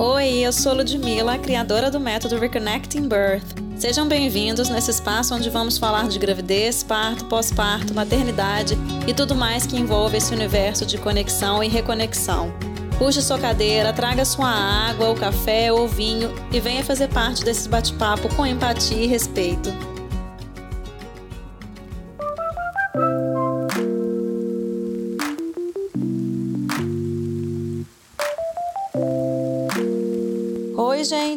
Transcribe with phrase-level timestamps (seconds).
[0.00, 3.42] Oi, eu sou Ludmilla, criadora do método Reconnecting Birth.
[3.76, 9.66] Sejam bem-vindos nesse espaço onde vamos falar de gravidez, parto, pós-parto, maternidade e tudo mais
[9.66, 12.52] que envolve esse universo de conexão e reconexão.
[12.96, 17.68] Puxe sua cadeira, traga sua água, o café ou vinho e venha fazer parte desse
[17.68, 19.97] bate-papo com empatia e respeito.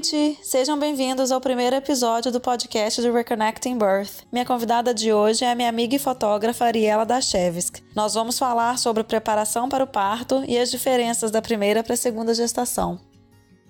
[0.01, 0.39] Gente!
[0.41, 4.23] Sejam bem-vindos ao primeiro episódio do podcast do Reconnecting Birth.
[4.31, 7.83] Minha convidada de hoje é a minha amiga e fotógrafa Ariela Dachevsk.
[7.95, 11.97] Nós vamos falar sobre preparação para o parto e as diferenças da primeira para a
[11.97, 12.99] segunda gestação.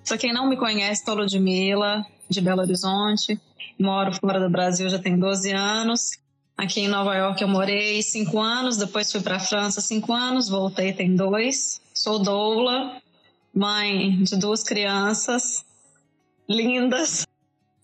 [0.06, 3.38] Para quem não me conhece, sou Ludmilla, de Belo Horizonte.
[3.78, 6.12] Moro fora do Brasil já tem 12 anos.
[6.56, 10.48] Aqui em Nova York eu morei 5 anos, depois fui para a França 5 anos,
[10.48, 11.80] voltei tem dois.
[11.92, 12.96] Sou doula,
[13.54, 15.64] mãe de duas crianças
[16.52, 17.26] lindas.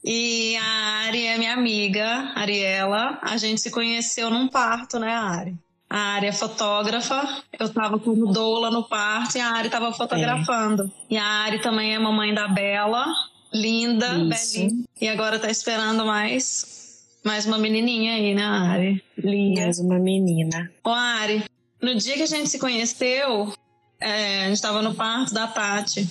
[0.04, 3.18] E a Ari é minha amiga, Ariela.
[3.22, 5.56] A gente se conheceu num parto, né, Ari?
[5.90, 7.42] A Ari é fotógrafa.
[7.58, 10.84] Eu tava como doula no parto e a Ari tava fotografando.
[10.84, 11.14] É.
[11.14, 13.06] E a Ari também é mamãe da Bela,
[13.52, 14.54] linda, Isso.
[14.54, 14.84] belinha.
[15.00, 16.76] E agora tá esperando mais
[17.24, 19.04] mais uma menininha aí, né, Ari?
[19.18, 19.62] Linda.
[19.62, 20.70] Mais uma menina.
[20.84, 21.44] Ô, Ari,
[21.82, 23.52] no dia que a gente se conheceu,
[24.00, 26.08] é, a gente tava no parto da Tati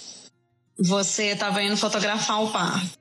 [0.80, 2.97] você estava indo fotografar o parto.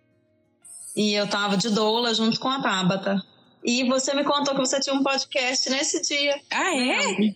[0.95, 3.23] E eu estava de doula junto com a Tabata.
[3.63, 6.41] E você me contou que você tinha um podcast nesse dia.
[6.51, 7.35] Ah, é?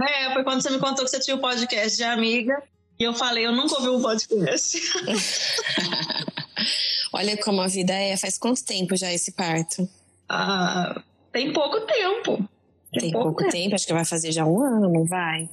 [0.00, 2.62] É, foi quando você me contou que você tinha um podcast de amiga.
[2.98, 4.80] E eu falei, eu nunca ouvi um podcast.
[7.12, 8.16] Olha como a vida é.
[8.16, 9.86] Faz quanto tempo já esse parto?
[10.28, 12.48] Ah, tem pouco tempo.
[12.92, 13.50] Tem, tem pouco, tempo.
[13.50, 13.74] tempo.
[13.74, 15.50] Acho que vai fazer já um ano, não vai?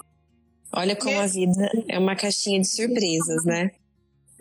[0.71, 1.23] Olha como é.
[1.23, 3.71] a vida é uma caixinha de surpresas, né?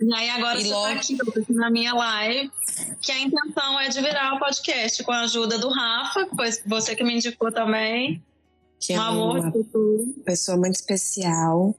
[0.01, 0.93] E aí agora e você tá logo...
[0.95, 2.51] tá aqui na minha live,
[3.01, 6.49] que a intenção é de virar o podcast com a ajuda do Rafa, que foi
[6.65, 8.23] você que me indicou também.
[8.79, 9.53] Que um é amor, uma
[10.23, 11.75] pessoa muito especial.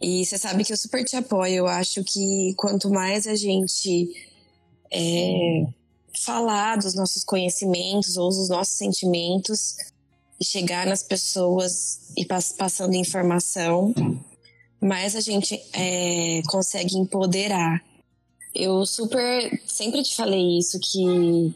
[0.00, 1.56] E você sabe que eu super te apoio.
[1.56, 4.14] Eu acho que quanto mais a gente
[4.92, 5.66] é,
[6.24, 9.76] falar dos nossos conhecimentos ou dos nossos sentimentos
[10.40, 13.92] e chegar nas pessoas e pass passando informação,
[14.80, 17.82] mais a gente é, consegue empoderar.
[18.54, 21.54] Eu super sempre te falei isso que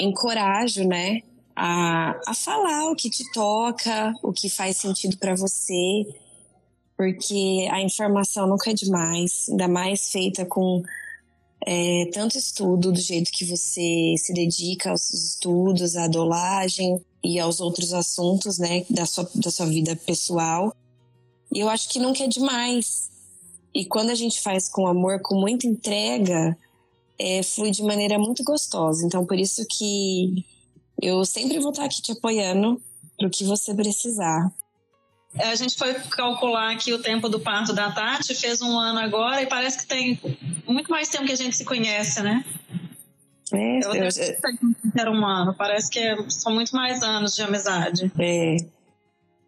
[0.00, 1.22] encorajo, né,
[1.54, 6.06] a, a falar o que te toca, o que faz sentido para você,
[6.96, 10.82] porque a informação nunca é demais, ainda mais feita com
[11.66, 17.60] é, tanto estudo do jeito que você se dedica aos estudos, à dolagem e aos
[17.60, 20.72] outros assuntos, né, da sua, da sua vida pessoal.
[21.52, 23.10] E eu acho que nunca é demais.
[23.74, 26.56] E quando a gente faz com amor, com muita entrega,
[27.18, 29.04] é, flui de maneira muito gostosa.
[29.04, 30.44] Então, por isso que
[31.00, 32.80] eu sempre vou estar aqui te apoiando
[33.16, 34.52] para o que você precisar.
[35.38, 39.42] A gente foi calcular aqui o tempo do parto da Tati, fez um ano agora
[39.42, 40.18] e parece que tem
[40.66, 42.44] muito mais tempo que a gente se conhece, né?
[43.52, 44.08] É, eu, eu,
[44.96, 48.10] era um ano, parece que é, são muito mais anos de amizade.
[48.18, 48.56] É,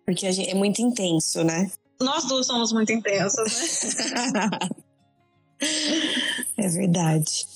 [0.05, 1.71] porque gente, é muito intenso, né?
[2.01, 3.93] Nós duas somos muito intensas,
[4.33, 4.51] né?
[6.57, 7.47] é verdade.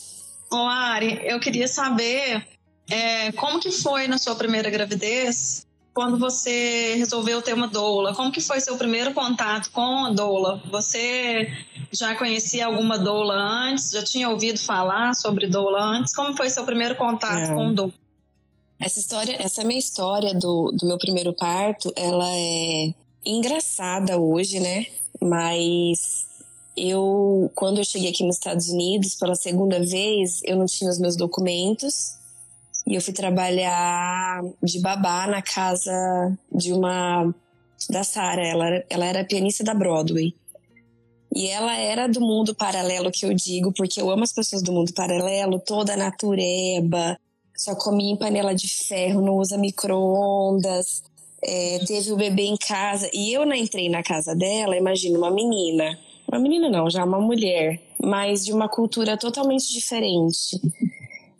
[0.53, 2.47] Ô, Ari, eu queria saber
[2.91, 8.15] é, como que foi na sua primeira gravidez quando você resolveu ter uma doula?
[8.15, 10.61] Como que foi seu primeiro contato com a doula?
[10.71, 11.51] Você
[11.93, 13.91] já conhecia alguma doula antes?
[13.91, 16.15] Já tinha ouvido falar sobre doula antes?
[16.15, 17.55] Como foi seu primeiro contato é.
[17.55, 17.93] com doula?
[18.79, 22.93] Essa história, essa minha história do, do meu primeiro parto, ela é
[23.25, 24.87] engraçada hoje, né?
[25.21, 26.27] Mas
[26.77, 30.99] eu, quando eu cheguei aqui nos Estados Unidos pela segunda vez, eu não tinha os
[30.99, 32.17] meus documentos
[32.87, 37.35] e eu fui trabalhar de babá na casa de uma
[37.89, 38.47] da Sara.
[38.47, 40.35] Ela, ela era pianista da Broadway.
[41.35, 44.73] E ela era do mundo paralelo que eu digo, porque eu amo as pessoas do
[44.73, 47.19] mundo paralelo, toda natureba,
[47.57, 51.03] só comia em panela de ferro, não usa micro-ondas
[51.45, 53.09] é, teve o bebê em casa.
[53.13, 55.99] E eu não entrei na casa dela, imagina, uma menina.
[56.27, 60.61] Uma menina não, já uma mulher, mas de uma cultura totalmente diferente.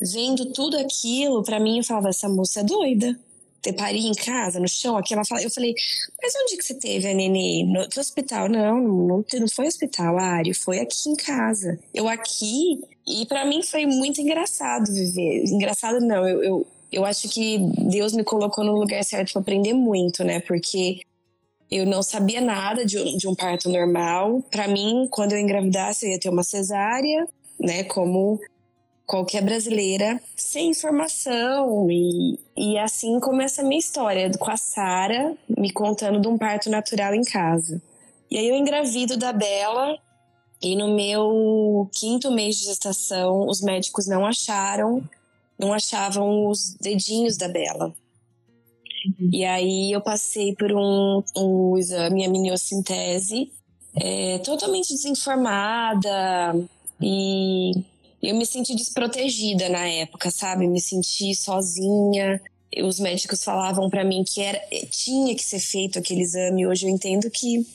[0.01, 3.19] Vendo tudo aquilo, para mim, eu falava, essa moça é doida.
[3.63, 5.75] Ter pari em casa, no chão, aqui ela fala, eu falei,
[6.23, 7.65] mas onde que você teve a nenê?
[7.65, 8.47] No, no hospital?
[8.47, 11.79] Não, não, não foi hospital, Ari, foi aqui em casa.
[11.95, 15.45] Eu aqui, e para mim foi muito engraçado viver.
[15.47, 17.59] Engraçado não, eu, eu eu acho que
[17.91, 20.41] Deus me colocou no lugar certo para aprender muito, né?
[20.41, 21.01] Porque
[21.71, 24.43] Eu não sabia nada de um, de um parto normal.
[24.51, 27.27] Para mim, quando eu engravidasse, eu ia ter uma cesárea,
[27.59, 27.85] né?
[27.85, 28.39] Como
[29.07, 31.91] qualquer brasileira, sem informação.
[31.91, 36.71] E, e assim começa a minha história, com a Sara me contando de um parto
[36.71, 37.83] natural em casa.
[38.31, 39.99] E aí eu engravido da Bela,
[40.63, 45.03] e no meu quinto mês de gestação, os médicos não acharam,
[45.59, 47.95] não achavam os dedinhos da Bela.
[49.31, 53.51] E aí eu passei por um, um exame, a miniocintese,
[53.95, 56.55] é, totalmente desinformada
[57.01, 57.73] e
[58.23, 60.67] eu me senti desprotegida na época, sabe?
[60.67, 62.41] Me senti sozinha.
[62.83, 64.61] Os médicos falavam para mim que era,
[64.91, 66.67] tinha que ser feito aquele exame.
[66.67, 67.67] Hoje eu entendo que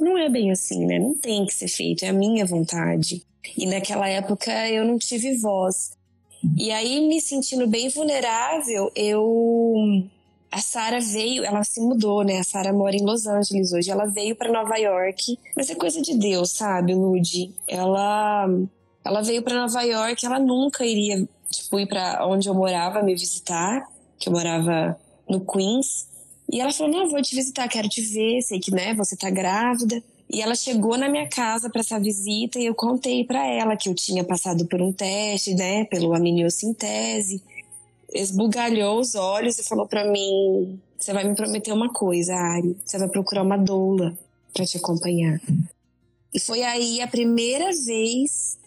[0.00, 0.98] não é bem assim, né?
[0.98, 3.22] Não tem que ser feito, é a minha vontade.
[3.56, 5.92] E naquela época eu não tive voz.
[6.56, 10.04] E aí, me sentindo bem vulnerável, eu
[10.50, 12.38] a Sara veio, ela se mudou, né?
[12.38, 13.90] A Sara mora em Los Angeles hoje.
[13.90, 17.54] Ela veio para Nova York, mas é coisa de Deus, sabe, Ludi?
[17.66, 18.46] Ela
[19.04, 23.14] ela veio para Nova York, ela nunca iria tipo ir para onde eu morava me
[23.14, 23.82] visitar,
[24.18, 24.96] que eu morava
[25.28, 26.06] no Queens.
[26.52, 29.30] E ela falou: "Não, vou te visitar, quero te ver, sei que, né, você tá
[29.30, 30.02] grávida".
[30.32, 33.88] E ela chegou na minha casa para essa visita e eu contei para ela que
[33.88, 37.42] eu tinha passado por um teste, né, pelo amniocintese
[38.14, 42.76] esbugalhou os olhos e falou para mim: Você vai me prometer uma coisa, Ari.
[42.84, 44.16] Você vai procurar uma doula
[44.52, 45.40] para te acompanhar.
[46.32, 48.58] E foi aí a primeira vez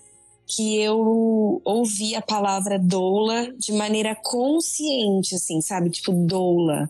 [0.48, 5.90] que eu ouvi a palavra doula de maneira consciente, assim, sabe?
[5.90, 6.90] Tipo, doula.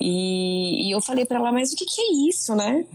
[0.00, 2.86] E, e eu falei para ela, mas o que, que é isso, né?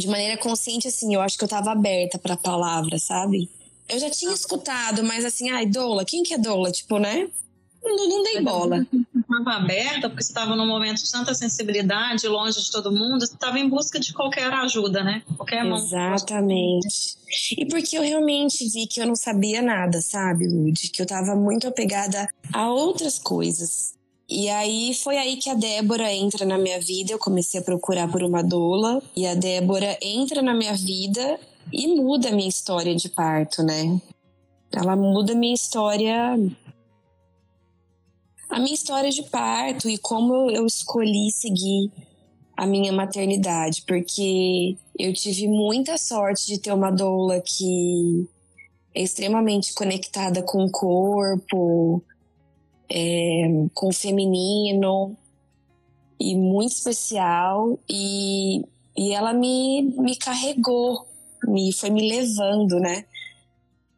[0.00, 3.48] De maneira consciente, assim, eu acho que eu tava aberta pra palavra, sabe?
[3.88, 6.70] Eu já tinha escutado, mas assim, ai, doula, quem que é doula?
[6.70, 7.28] Tipo, né?
[7.84, 8.86] não, não dei bola.
[9.14, 13.34] Estava aberta, porque você estava num momento de tanta sensibilidade, longe de todo mundo, você
[13.34, 15.22] estava em busca de qualquer ajuda, né?
[15.36, 15.78] Qualquer mão.
[15.78, 17.16] Exatamente.
[17.58, 20.90] E porque eu realmente vi que eu não sabia nada, sabe, Lud?
[20.90, 23.94] Que eu estava muito apegada a outras coisas.
[24.36, 27.12] E aí foi aí que a Débora entra na minha vida.
[27.12, 29.00] Eu comecei a procurar por uma doula.
[29.14, 31.38] E a Débora entra na minha vida
[31.72, 34.00] e muda a minha história de parto, né?
[34.72, 36.36] Ela muda a minha história
[38.50, 41.92] a minha história de parto e como eu escolhi seguir
[42.56, 48.28] a minha maternidade, porque eu tive muita sorte de ter uma doula que
[48.92, 52.02] é extremamente conectada com o corpo,
[52.96, 55.16] é, com feminino
[56.20, 58.64] e muito especial e,
[58.96, 61.04] e ela me, me carregou,
[61.44, 63.04] me foi me levando, né,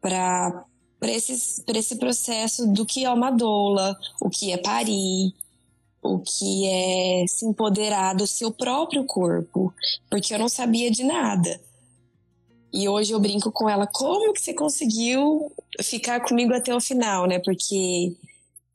[0.01, 0.65] para
[0.99, 5.31] para esse processo do que é uma doula, o que é parir,
[6.01, 9.71] o que é se empoderar do seu próprio corpo,
[10.09, 11.61] porque eu não sabia de nada.
[12.73, 15.51] E hoje eu brinco com ela, como que você conseguiu
[15.83, 17.37] ficar comigo até o final, né?
[17.37, 18.17] Porque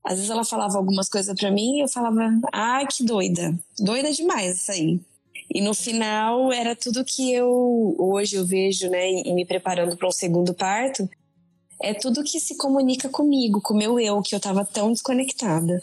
[0.05, 4.13] às vezes ela falava algumas coisas para mim e eu falava, ah, que doida, doida
[4.13, 5.01] demais isso aí.
[5.55, 10.09] E no final era tudo que eu hoje eu vejo, né, e me preparando para
[10.09, 11.09] um segundo parto,
[11.81, 15.83] é tudo que se comunica comigo, com o meu eu, que eu tava tão desconectada.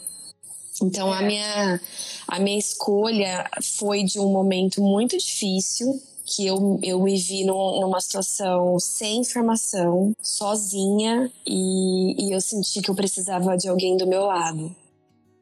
[0.82, 1.26] Então a é.
[1.26, 1.80] minha
[2.26, 7.80] a minha escolha foi de um momento muito difícil, que eu, eu me vi num,
[7.80, 14.06] numa situação sem informação, sozinha, e, e eu senti que eu precisava de alguém do
[14.06, 14.74] meu lado.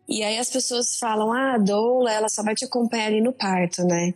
[0.09, 3.35] E aí as pessoas falam, ah, a doula, ela só vai te acompanhar ali no
[3.35, 4.15] parto, né?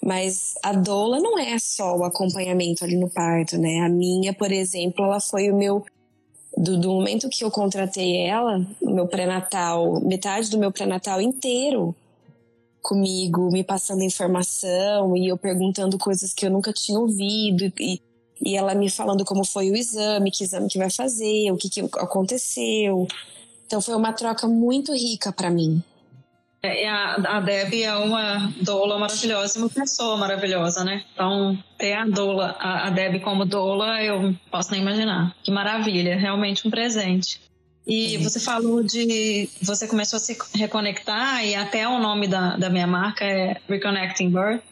[0.00, 3.80] Mas a doula não é só o acompanhamento ali no parto, né?
[3.80, 5.84] A minha, por exemplo, ela foi o meu.
[6.56, 11.94] Do, do momento que eu contratei ela, o meu pré-natal, metade do meu pré-natal inteiro
[12.82, 18.00] comigo, me passando informação e eu perguntando coisas que eu nunca tinha ouvido e,
[18.40, 21.68] e ela me falando como foi o exame, que exame que vai fazer, o que,
[21.68, 23.06] que aconteceu.
[23.66, 25.82] Então foi uma troca muito rica para mim.
[26.62, 31.04] É, a, a Deb é uma doula maravilhosa, uma pessoa maravilhosa, né?
[31.12, 35.36] Então, ter a doula, a, a Deb como doula, eu posso nem imaginar.
[35.42, 37.40] Que maravilha, realmente um presente.
[37.88, 39.48] E você falou de.
[39.62, 44.28] Você começou a se reconectar, e até o nome da, da minha marca é Reconnecting
[44.28, 44.62] Birth,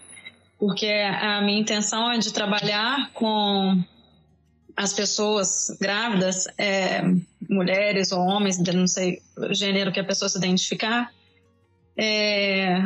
[0.59, 3.83] porque a minha intenção é de trabalhar com
[4.77, 7.03] as pessoas grávidas, é,
[7.49, 11.11] mulheres ou homens, não sei o gênero que a pessoa se identificar,
[11.97, 12.83] é,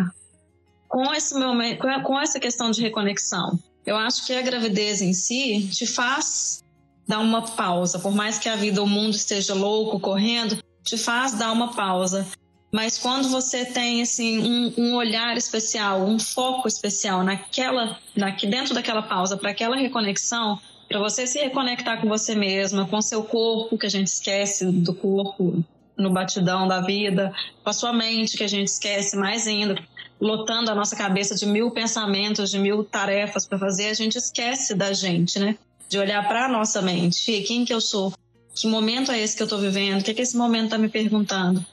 [0.87, 3.59] com, esse momento, com essa questão de reconexão.
[3.85, 6.63] Eu acho que a gravidez em si te faz
[7.07, 11.33] dar uma pausa, por mais que a vida, o mundo esteja louco, correndo, te faz
[11.35, 12.27] dar uma pausa
[12.73, 18.75] Mas quando você tem assim um, um olhar especial, um foco especial naquela, na, dentro
[18.75, 23.77] daquela pausa, para aquela reconexão, para você se reconectar com você mesma, com seu corpo,
[23.77, 25.65] que a gente esquece do corpo
[25.97, 29.77] no batidão da vida, com a sua mente, que a gente esquece mais ainda,
[30.21, 34.75] lotando a nossa cabeça de mil pensamentos, de mil tarefas para fazer, a gente esquece
[34.75, 35.59] da gente, né?
[35.91, 38.15] De olhar para a nossa mente, quem que eu sou,
[38.55, 40.89] que momento é esse que eu estou vivendo, o que, que esse momento está me
[40.89, 41.65] perguntando.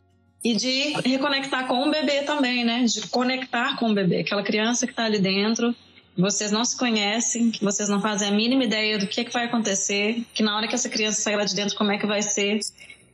[0.43, 2.83] E de reconectar com o bebê também, né?
[2.83, 5.75] De conectar com o bebê, aquela criança que está ali dentro,
[6.17, 9.45] vocês não se conhecem, que vocês não fazem a mínima ideia do que, que vai
[9.45, 12.23] acontecer, que na hora que essa criança sair lá de dentro, como é que vai
[12.23, 12.59] ser.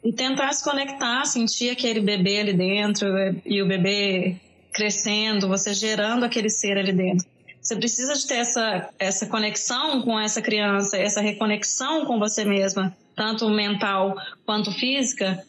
[0.04, 3.08] E tentar se conectar, sentir aquele bebê ali dentro
[3.46, 4.38] e o bebê
[4.74, 7.28] crescendo, você gerando aquele ser ali dentro.
[7.64, 12.96] Você precisa de ter essa, essa conexão com essa criança, essa reconexão com você mesma,
[13.16, 14.16] tanto mental
[14.46, 15.42] quanto física,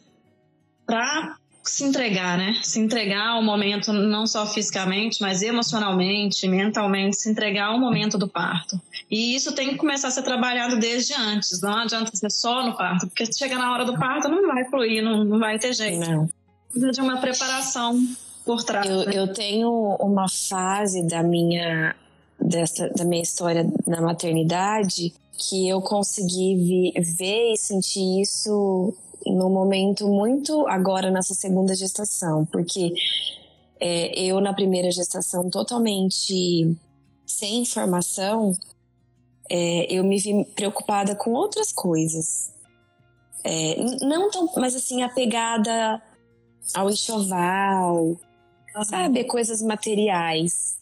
[0.87, 2.61] para se entregar, né?
[2.63, 8.29] Se entregar ao momento, não só fisicamente, mas emocionalmente, mentalmente, se entregar ao momento do
[8.29, 8.81] parto.
[9.11, 11.61] E isso tem que começar a ser trabalhado desde antes.
[11.63, 14.65] Não adianta ser só no parto, porque se chegar na hora do parto não vai
[14.67, 15.99] fluir, não, não vai ter jeito.
[15.99, 16.29] Não.
[16.71, 17.99] Precisa de uma preparação
[18.45, 18.87] por trás.
[18.87, 19.13] Eu, né?
[19.15, 21.97] eu tenho uma fase da minha,
[22.45, 28.95] dessa, da minha história na maternidade que eu consegui ver e sentir isso
[29.27, 32.93] num momento muito agora nessa segunda gestação, porque
[33.81, 36.77] é, eu na primeira gestação totalmente
[37.27, 38.53] sem informação,
[39.51, 42.53] é, eu me vi preocupada com outras coisas.
[43.43, 46.03] É, não tão, mas assim, apegada
[46.75, 48.17] ao enxoval,
[48.85, 49.25] sabe?
[49.25, 50.79] Coisas materiais.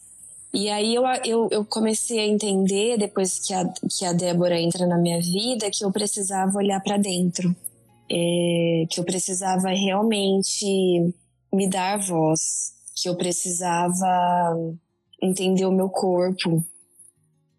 [0.53, 4.85] E aí eu, eu, eu, comecei a entender, depois que a, que a Débora entra
[4.85, 7.55] na minha vida, que eu precisava olhar para dentro
[8.09, 11.13] é, que eu precisava realmente
[11.51, 14.07] me dar voz, que eu precisava
[15.21, 16.63] entender o meu corpo,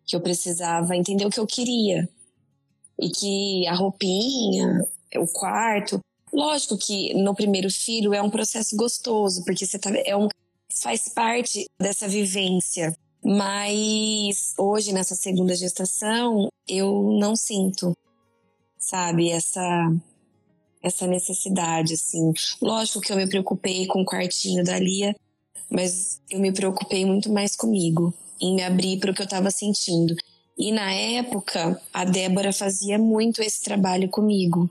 [0.06, 2.08] que eu precisava entender o que eu queria.
[3.00, 4.86] E que a roupinha,
[5.16, 5.98] o quarto.
[6.32, 10.28] Lógico que no primeiro filho é um processo gostoso, porque você tá, é um,
[10.82, 12.94] faz parte dessa vivência.
[13.24, 17.96] Mas hoje, nessa segunda gestação, eu não sinto,
[18.78, 19.90] sabe, essa
[20.84, 22.32] essa necessidade, assim.
[22.60, 25.16] Lógico que eu me preocupei com o quartinho da Lia,
[25.70, 29.50] mas eu me preocupei muito mais comigo, em me abrir para o que eu estava
[29.50, 30.14] sentindo.
[30.58, 34.68] E na época, a Débora fazia muito esse trabalho comigo,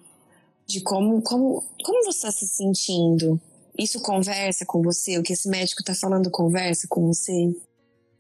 [0.67, 3.41] de como, como, como você está se sentindo.
[3.77, 5.17] Isso conversa com você?
[5.17, 7.55] O que esse médico está falando conversa com você?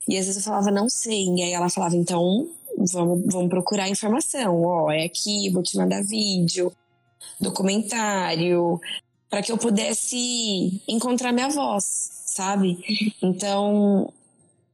[0.07, 1.25] E às vezes eu falava, não sei.
[1.25, 4.61] E aí ela falava, então vamos, vamos procurar informação.
[4.63, 6.71] Ó, é aqui, vou te mandar vídeo
[7.39, 8.79] documentário,
[9.29, 11.83] para que eu pudesse encontrar minha voz,
[12.25, 12.77] sabe?
[13.21, 14.11] Então,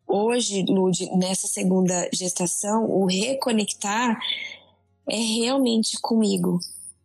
[0.08, 4.20] hoje, Lud, nessa segunda gestação, o reconectar
[5.08, 6.60] é realmente comigo.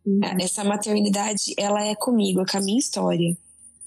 [0.05, 0.19] Uhum.
[0.39, 3.35] Essa maternidade, ela é comigo, é com a minha história.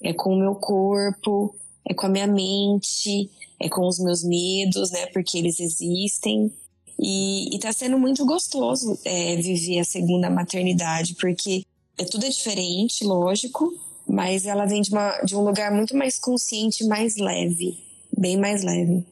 [0.01, 1.55] É com o meu corpo,
[1.87, 3.29] é com a minha mente,
[3.59, 5.07] é com os meus medos, né?
[5.07, 6.51] Porque eles existem.
[6.97, 11.63] E, e tá sendo muito gostoso é, viver a segunda maternidade, porque
[11.97, 13.73] é tudo é diferente, lógico,
[14.07, 17.77] mas ela vem de, uma, de um lugar muito mais consciente, mais leve,
[18.17, 19.05] bem mais leve.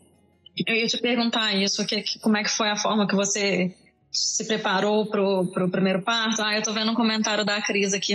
[0.66, 3.74] Eu ia te perguntar isso, que, que, como é que foi a forma que você
[4.12, 6.42] se preparou pro, pro primeiro parto?
[6.42, 8.14] Ah, eu tô vendo um comentário da Cris aqui.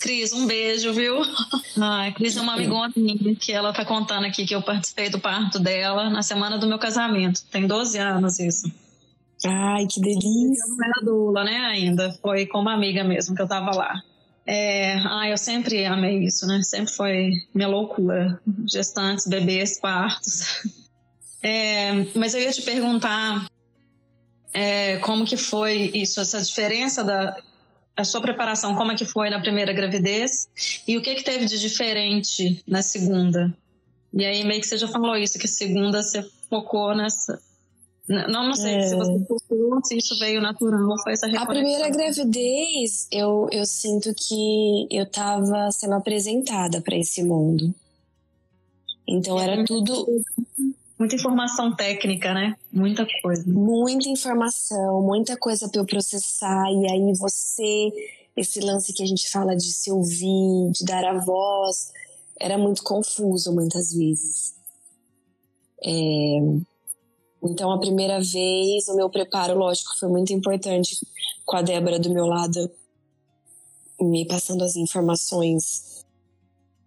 [0.00, 1.16] Cris, um beijo, viu?
[1.80, 5.18] Ah, Cris é uma amigona minha que ela tá contando aqui que eu participei do
[5.18, 7.44] parto dela na semana do meu casamento.
[7.50, 8.72] Tem 12 anos isso.
[9.44, 10.64] Ai, que delícia.
[10.64, 12.12] Eu não era doula, né, ainda.
[12.20, 14.02] Foi com uma amiga mesmo que eu tava lá.
[14.46, 16.62] É, ah, eu sempre amei isso, né?
[16.62, 18.40] Sempre foi minha loucura.
[18.66, 20.62] Gestantes, bebês, partos.
[21.42, 23.46] É, mas eu ia te perguntar
[24.52, 27.36] é, como que foi isso, essa diferença da
[27.98, 30.48] a sua preparação, como é que foi na primeira gravidez
[30.86, 33.52] e o que que teve de diferente na segunda.
[34.12, 37.40] E aí meio que você já falou isso, que segunda você focou nessa,
[38.08, 38.82] não, não sei é.
[38.88, 41.42] se você focou, se isso veio natural, foi essa reconexão.
[41.42, 47.74] A primeira gravidez, eu, eu sinto que eu estava sendo apresentada para esse mundo.
[49.06, 50.06] Então era tudo.
[50.98, 52.56] Muita informação técnica, né?
[52.72, 53.44] Muita coisa.
[53.46, 56.64] Muita informação, muita coisa para eu processar.
[56.72, 57.92] E aí você,
[58.36, 61.92] esse lance que a gente fala de se ouvir, de dar a voz,
[62.40, 64.54] era muito confuso muitas vezes.
[65.84, 66.38] É,
[67.42, 70.98] então, a primeira vez, o meu preparo, lógico, foi muito importante
[71.46, 72.70] com a Débora do meu lado,
[74.00, 76.04] me passando as informações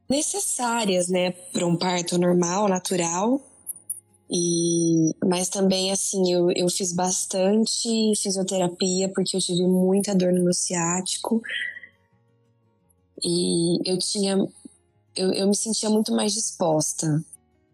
[0.10, 3.42] necessárias, né, para um parto normal, natural.
[4.34, 10.44] E, mas também, assim, eu, eu fiz bastante fisioterapia porque eu tive muita dor no
[10.46, 11.42] meu ciático.
[13.22, 14.38] E eu tinha.
[15.14, 17.22] Eu, eu me sentia muito mais disposta.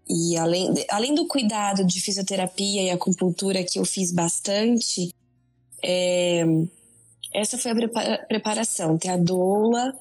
[0.10, 5.14] E além, além do cuidado de fisioterapia e acupuntura que eu fiz bastante,
[5.84, 6.44] é,
[7.36, 9.94] essa foi a preparação, ter a doula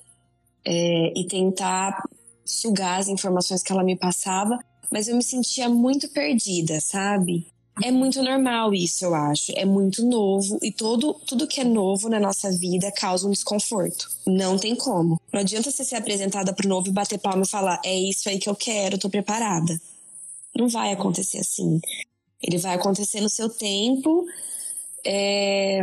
[0.65, 2.03] é, e tentar
[2.47, 4.59] sugar as informações que ela me passava
[4.91, 7.47] mas eu me sentia muito perdida, sabe?
[7.85, 9.53] É muito normal isso, eu acho.
[9.55, 14.09] É muito novo e todo, tudo que é novo na nossa vida causa um desconforto.
[14.27, 15.21] Não tem como.
[15.31, 18.39] Não adianta você ser apresentada pro novo e bater palma e falar: é isso aí
[18.39, 19.79] que eu quero, tô preparada.
[20.57, 21.79] Não vai acontecer assim.
[22.43, 24.25] Ele vai acontecer no seu tempo
[25.05, 25.81] é...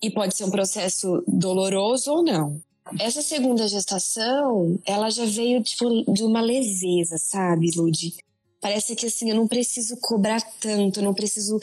[0.00, 2.62] e pode ser um processo doloroso ou não.
[3.00, 8.14] Essa segunda gestação, ela já veio tipo, de uma leveza, sabe, Lud?
[8.60, 11.58] Parece que assim, eu não preciso cobrar tanto, não preciso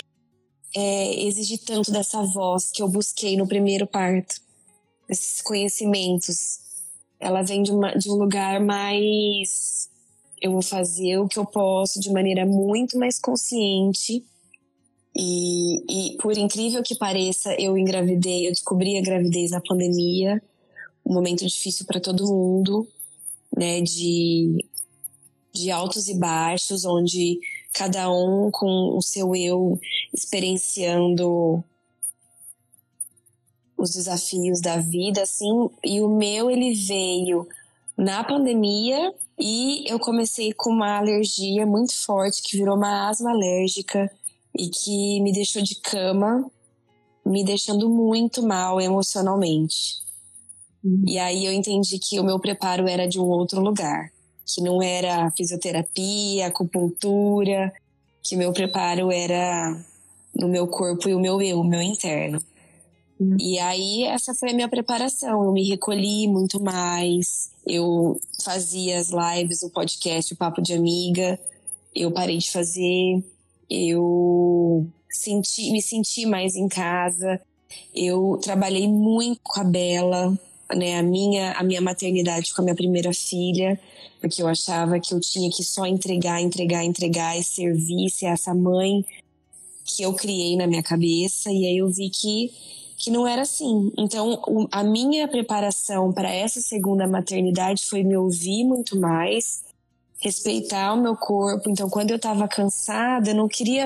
[0.76, 4.42] é, exigir tanto dessa voz que eu busquei no primeiro parto.
[5.08, 6.60] Esses conhecimentos.
[7.20, 9.90] Ela vem de, uma, de um lugar mais.
[10.42, 14.26] Eu vou fazer o que eu posso de maneira muito mais consciente.
[15.16, 20.42] E, e por incrível que pareça, eu engravidei, eu descobri a gravidez na pandemia
[21.06, 22.88] um momento difícil para todo mundo,
[23.56, 23.82] né?
[23.82, 24.66] De,
[25.54, 27.40] de altos e baixos, onde
[27.74, 29.80] cada um com o seu eu
[30.14, 31.64] experienciando
[33.78, 35.70] os desafios da vida, assim.
[35.84, 37.48] E o meu, ele veio
[37.98, 44.12] na pandemia e eu comecei com uma alergia muito forte que virou uma asma alérgica
[44.56, 46.50] e que me deixou de cama,
[47.26, 50.03] me deixando muito mal emocionalmente.
[50.84, 51.04] Uhum.
[51.08, 54.12] E aí eu entendi que o meu preparo era de um outro lugar,
[54.46, 57.72] que não era fisioterapia, acupuntura,
[58.22, 59.78] que meu preparo era
[60.36, 62.42] no meu corpo e o meu eu, o meu interno.
[63.20, 63.38] Uhum.
[63.40, 65.44] E aí essa foi a minha preparação.
[65.44, 67.52] Eu me recolhi muito mais.
[67.66, 71.40] Eu fazia as lives, o podcast, o papo de amiga.
[71.96, 73.24] Eu parei de fazer.
[73.70, 77.40] Eu senti, me senti mais em casa.
[77.96, 80.38] Eu trabalhei muito com a Bela
[80.76, 83.80] né, a minha a minha maternidade com a minha primeira filha,
[84.20, 88.54] porque eu achava que eu tinha que só entregar, entregar, entregar e servir, ser essa
[88.54, 89.06] mãe
[89.86, 92.52] que eu criei na minha cabeça e aí eu vi que
[93.04, 93.92] que não era assim.
[93.98, 94.40] Então,
[94.72, 99.62] a minha preparação para essa segunda maternidade foi me ouvir muito mais,
[100.22, 101.70] respeitar o meu corpo.
[101.70, 103.86] Então, quando eu estava cansada, eu não queria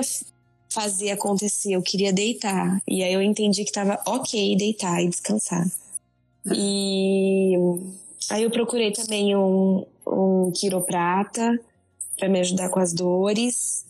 [0.68, 2.80] fazer acontecer, eu queria deitar.
[2.86, 5.66] E aí eu entendi que estava ok deitar e descansar.
[6.54, 7.54] E
[8.30, 11.58] aí eu procurei também um, um quiroprata
[12.16, 13.84] para me ajudar com as dores,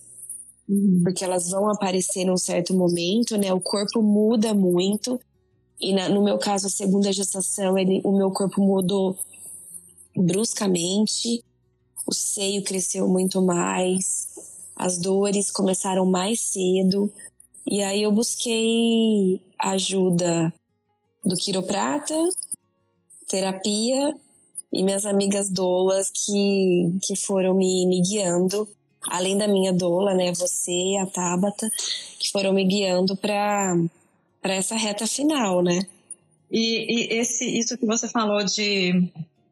[0.69, 1.01] uhum.
[1.03, 3.53] porque elas vão aparecer num certo momento, né?
[3.53, 5.21] O corpo muda muito.
[5.81, 9.17] E na, no meu caso, a segunda gestação, ele, o meu corpo mudou
[10.17, 11.45] bruscamente,
[12.07, 14.29] o seio cresceu muito mais,
[14.75, 17.13] as dores começaram mais cedo.
[17.67, 20.53] E aí eu busquei ajuda
[21.25, 22.15] do quiroprata,
[23.29, 24.15] terapia
[24.73, 28.69] e minhas amigas doulas que, que foram me, me guiando,
[29.07, 31.71] além da minha doula, né, você, a Tabata,
[32.19, 33.79] que foram me guiando para
[34.45, 35.87] essa reta final, né?
[36.51, 39.11] E, e, esse, isso que você falou de,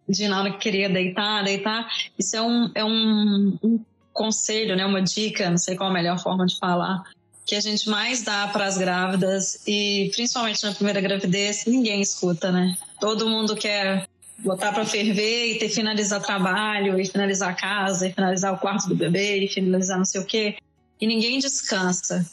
[0.08, 1.86] de na hora que queria deitar, deitar,
[2.18, 3.80] isso é um, é um, um
[4.12, 7.02] conselho, né, uma dica, não sei qual a melhor forma de falar,
[7.44, 12.50] que a gente mais dá para as grávidas e principalmente na primeira gravidez, ninguém escuta,
[12.50, 12.76] né?
[13.00, 18.54] Todo mundo quer botar para ferver e ter finalizar trabalho, e finalizar casa, e finalizar
[18.54, 20.56] o quarto do bebê, e finalizar não sei o quê.
[21.00, 22.24] E ninguém descansa.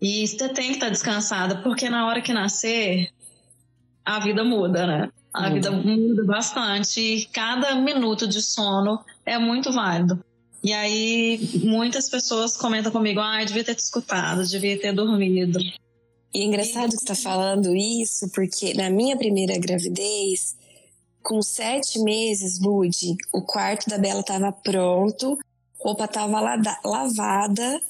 [0.00, 3.10] E você tem que estar tá descansada, porque na hora que nascer,
[4.04, 5.10] a vida muda, né?
[5.32, 7.00] A vida muda bastante.
[7.00, 10.22] E cada minuto de sono é muito válido.
[10.62, 15.60] E aí muitas pessoas comentam comigo, ah, devia ter te escutado, devia ter dormido.
[16.36, 20.54] E é engraçado que você está falando isso, porque na minha primeira gravidez,
[21.22, 25.38] com sete meses, Lud, o quarto da Bela estava pronto,
[25.78, 26.38] roupa estava
[26.84, 27.80] lavada,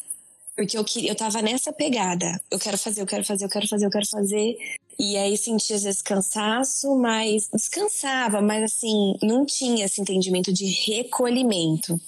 [0.54, 2.40] porque eu queria, eu tava nessa pegada.
[2.48, 4.56] Eu quero fazer, eu quero fazer, eu quero fazer, eu quero fazer.
[4.96, 10.66] E aí sentia às vezes cansaço, mas descansava, mas assim, não tinha esse entendimento de
[10.86, 12.00] recolhimento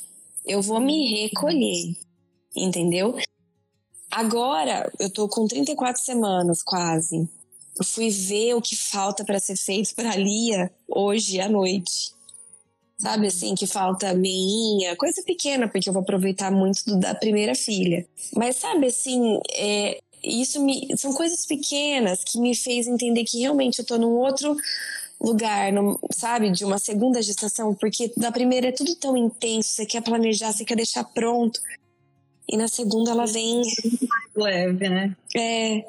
[0.48, 1.94] eu vou me recolher,
[2.56, 3.14] entendeu?
[4.10, 7.28] Agora, eu tô com 34 semanas quase.
[7.78, 12.12] Eu fui ver o que falta para ser feito para Lia hoje à noite.
[13.00, 17.54] Sabe assim, que falta meinha, coisa pequena, porque eu vou aproveitar muito do, da primeira
[17.54, 18.04] filha.
[18.34, 23.78] Mas sabe assim, é, isso me, são coisas pequenas que me fez entender que realmente
[23.78, 24.56] eu tô num outro
[25.20, 29.86] lugar, num, sabe, de uma segunda gestação, porque da primeira é tudo tão intenso, você
[29.86, 31.60] quer planejar, você quer deixar pronto.
[32.48, 35.16] E na segunda ela vem mais leve, né?
[35.36, 35.84] É.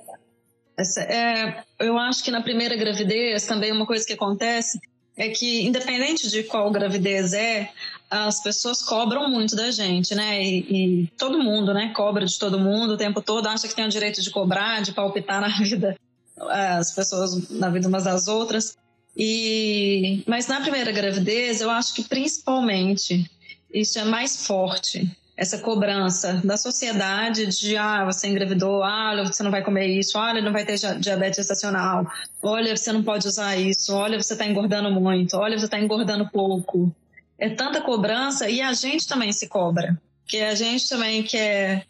[0.77, 1.63] Essa, é.
[1.79, 4.79] Eu acho que na primeira gravidez também uma coisa que acontece
[5.15, 7.69] é que, independente de qual gravidez é,
[8.09, 10.41] as pessoas cobram muito da gente, né?
[10.41, 10.59] E,
[11.03, 11.91] e, todo mundo, né?
[11.93, 14.93] Cobra de todo mundo o tempo todo, acha que tem o direito de cobrar, de
[14.93, 15.95] palpitar na vida,
[16.37, 18.77] as pessoas na vida umas das outras.
[19.15, 23.29] E, mas na primeira gravidez, eu acho que principalmente
[23.73, 29.49] isso é mais forte essa cobrança da sociedade de ah, você engravidou, ah, você não
[29.49, 32.05] vai comer isso, olha, não vai ter diabetes gestacional,
[32.43, 36.29] olha, você não pode usar isso, olha, você está engordando muito, olha, você está engordando
[36.29, 36.93] pouco.
[37.37, 41.85] É tanta cobrança e a gente também se cobra, porque a gente também quer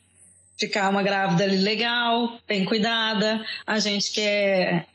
[0.56, 4.86] ficar uma grávida legal, bem cuidada, a gente quer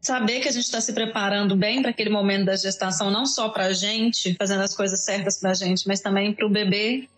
[0.00, 3.48] saber que a gente está se preparando bem para aquele momento da gestação, não só
[3.48, 7.08] para a gente, fazendo as coisas certas para a gente, mas também para o bebê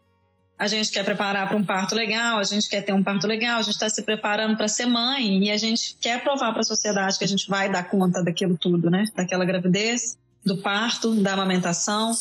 [0.58, 3.58] a gente quer preparar para um parto legal, a gente quer ter um parto legal,
[3.58, 6.64] a gente está se preparando para ser mãe e a gente quer provar para a
[6.64, 9.04] sociedade que a gente vai dar conta daquilo tudo, né?
[9.14, 12.12] Daquela gravidez, do parto, da amamentação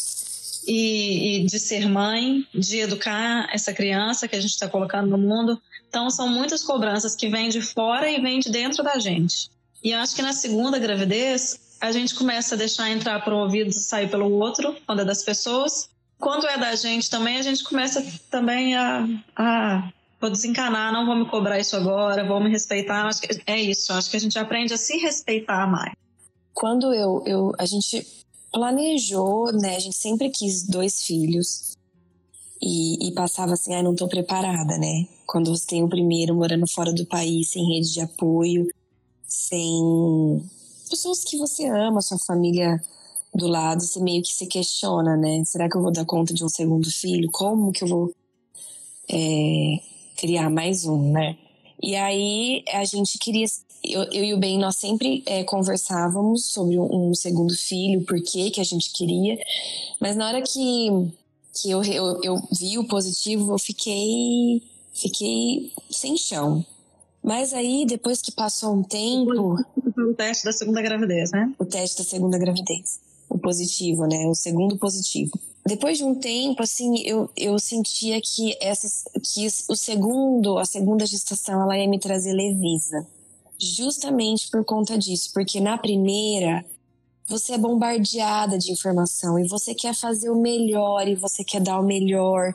[0.67, 5.17] e, e de ser mãe, de educar essa criança que a gente está colocando no
[5.17, 5.59] mundo.
[5.89, 9.49] Então, são muitas cobranças que vêm de fora e vêm de dentro da gente.
[9.83, 13.37] E eu acho que na segunda gravidez, a gente começa a deixar entrar por um
[13.37, 17.41] ouvido e sair pelo outro, quando é das pessoas, quando é da gente também, a
[17.41, 22.49] gente começa também a, a vou desencanar, não vou me cobrar isso agora, vou me
[22.49, 23.05] respeitar.
[23.05, 25.93] Acho que é isso, acho que a gente aprende a se respeitar mais.
[26.53, 28.05] Quando eu, eu a gente
[28.51, 29.75] planejou, né?
[29.75, 31.77] A gente sempre quis dois filhos
[32.61, 35.07] e, e passava assim, ai, ah, não tô preparada, né?
[35.27, 38.67] Quando você tem o primeiro morando fora do país, sem rede de apoio,
[39.27, 40.41] sem
[40.89, 42.81] pessoas que você ama, sua família
[43.37, 45.43] do lado, você meio que se questiona, né?
[45.45, 47.29] Será que eu vou dar conta de um segundo filho?
[47.31, 48.11] Como que eu vou
[49.07, 49.79] é,
[50.17, 51.37] criar mais um, né?
[51.81, 53.45] E aí a gente queria.
[53.83, 58.19] Eu, eu e o Ben, nós sempre é, conversávamos sobre um, um, segundo filho, por
[58.21, 59.37] que que a gente queria.
[60.01, 60.89] Mas na hora que,
[61.53, 66.65] que eu, eu, eu vi o positivo, eu fiquei, fiquei sem chão.
[67.23, 69.57] Mas aí, depois que passou um tempo.
[69.97, 71.51] O teste da segunda gravidez, né?
[71.59, 74.25] O teste da segunda gravidez o positivo, né?
[74.27, 75.31] O segundo positivo.
[75.65, 81.05] Depois de um tempo, assim, eu, eu sentia que, essas, que o segundo, a segunda
[81.05, 83.05] gestação, ela ia me trazer leveza.
[83.59, 86.63] Justamente por conta disso, porque na primeira
[87.27, 91.79] você é bombardeada de informação e você quer fazer o melhor e você quer dar
[91.79, 92.53] o melhor.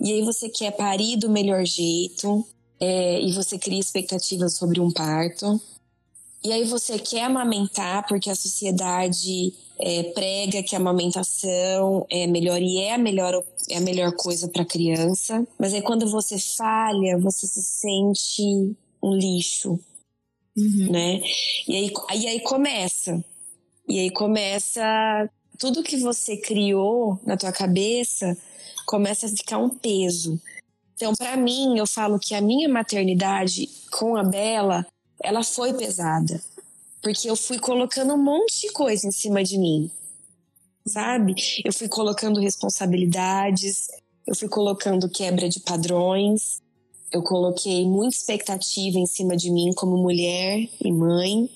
[0.00, 2.46] E aí você quer parir do melhor jeito
[2.80, 5.60] é, e você cria expectativas sobre um parto.
[6.42, 12.60] E aí você quer amamentar porque a sociedade é, prega que a amamentação é melhor
[12.60, 16.38] e é a melhor, é a melhor coisa para a criança, mas aí quando você
[16.38, 19.78] falha, você se sente um lixo,
[20.56, 20.90] uhum.
[20.90, 21.20] né?
[21.68, 23.24] E aí, e aí começa.
[23.88, 28.36] E aí começa tudo que você criou na tua cabeça
[28.84, 30.40] começa a ficar um peso.
[30.94, 34.86] Então, para mim, eu falo que a minha maternidade com a Bela,
[35.22, 36.40] ela foi pesada
[37.04, 39.90] porque eu fui colocando um monte de coisa em cima de mim,
[40.88, 41.34] sabe?
[41.62, 43.88] Eu fui colocando responsabilidades,
[44.26, 46.62] eu fui colocando quebra de padrões,
[47.12, 51.50] eu coloquei muita expectativa em cima de mim como mulher e mãe.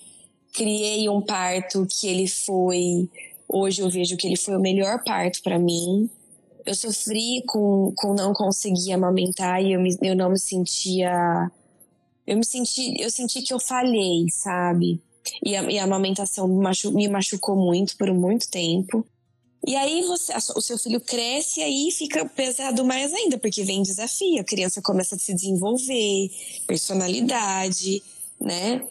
[0.52, 3.08] Criei um parto que ele foi,
[3.48, 6.10] hoje eu vejo que ele foi o melhor parto para mim.
[6.66, 11.50] Eu sofri com, com não conseguir amamentar e eu, me, eu não me sentia.
[12.26, 15.00] Eu me senti, eu senti que eu falhei, sabe?
[15.44, 19.04] E a, e a amamentação me, machu, me machucou muito por muito tempo.
[19.66, 23.82] E aí você, o seu filho cresce e aí fica pesado mais ainda, porque vem
[23.82, 26.30] desafio, a criança começa a se desenvolver,
[26.66, 28.02] personalidade,
[28.40, 28.82] né?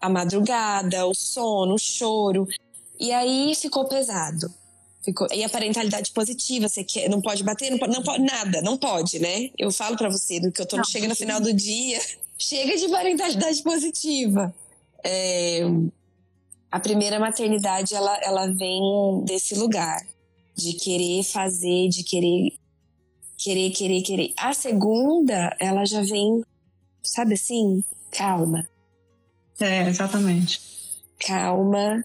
[0.00, 2.48] A madrugada, o sono, o choro.
[2.98, 4.52] E aí ficou pesado.
[5.04, 8.60] Ficou, e a parentalidade positiva, você quer, não pode bater, não pode, não pode nada,
[8.60, 9.50] não pode, né?
[9.56, 12.00] Eu falo para você do que eu tô, não, chega no final do dia,
[12.36, 14.54] chega de parentalidade positiva.
[15.10, 15.62] É,
[16.70, 20.06] a primeira maternidade ela, ela vem desse lugar
[20.54, 22.58] de querer fazer, de querer
[23.38, 24.32] querer, querer, querer.
[24.36, 26.44] A segunda, ela já vem,
[27.02, 28.68] sabe assim, calma.
[29.60, 30.60] É, exatamente.
[31.20, 32.04] Calma,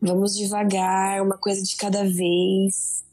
[0.00, 3.04] vamos devagar, uma coisa de cada vez.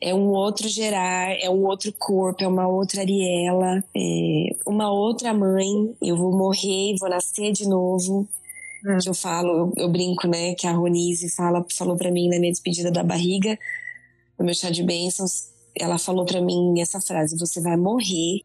[0.00, 5.34] É um outro gerar, é um outro corpo, é uma outra Ariela, é uma outra
[5.34, 5.94] mãe.
[6.00, 8.26] Eu vou morrer e vou nascer de novo.
[8.84, 8.98] Hum.
[9.02, 10.54] Que eu falo, eu, eu, brinco, né?
[10.54, 13.58] Que a Ronise fala, falou para mim na minha despedida da barriga,
[14.38, 18.40] no meu chá de bênçãos, ela falou para mim essa frase: você vai morrer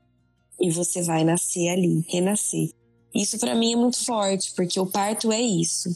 [0.60, 2.70] e você vai nascer ali, renascer.
[3.14, 5.90] Isso para mim é muito forte, porque o parto é isso.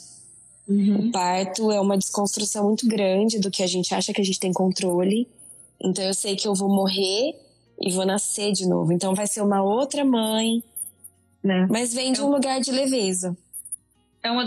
[0.68, 1.10] Uhum.
[1.10, 4.40] O parto é uma desconstrução muito grande do que a gente acha que a gente
[4.40, 5.28] tem controle.
[5.82, 7.34] Então eu sei que eu vou morrer
[7.82, 8.92] e vou nascer de novo.
[8.92, 10.64] Então vai ser uma outra mãe,
[11.44, 11.68] né?
[11.70, 13.38] Mas vem de um lugar de leveza.
[14.22, 14.44] É uma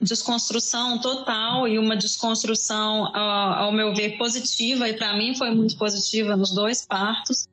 [0.00, 4.88] desconstrução total e uma desconstrução, ao meu ver, positiva.
[4.88, 7.48] E para mim foi muito positiva nos dois partos.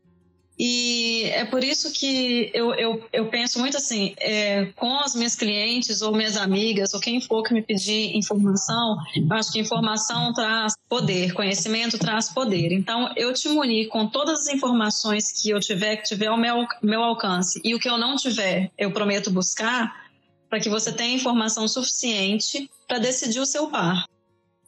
[0.59, 5.35] E é por isso que eu, eu, eu penso muito assim, é, com as minhas
[5.35, 10.33] clientes ou minhas amigas ou quem for que me pedir informação, eu acho que informação
[10.33, 12.71] traz poder, conhecimento traz poder.
[12.71, 16.65] Então, eu te munir com todas as informações que eu tiver, que tiver ao meu,
[16.81, 20.07] meu alcance e o que eu não tiver, eu prometo buscar
[20.49, 24.05] para que você tenha informação suficiente para decidir o seu par.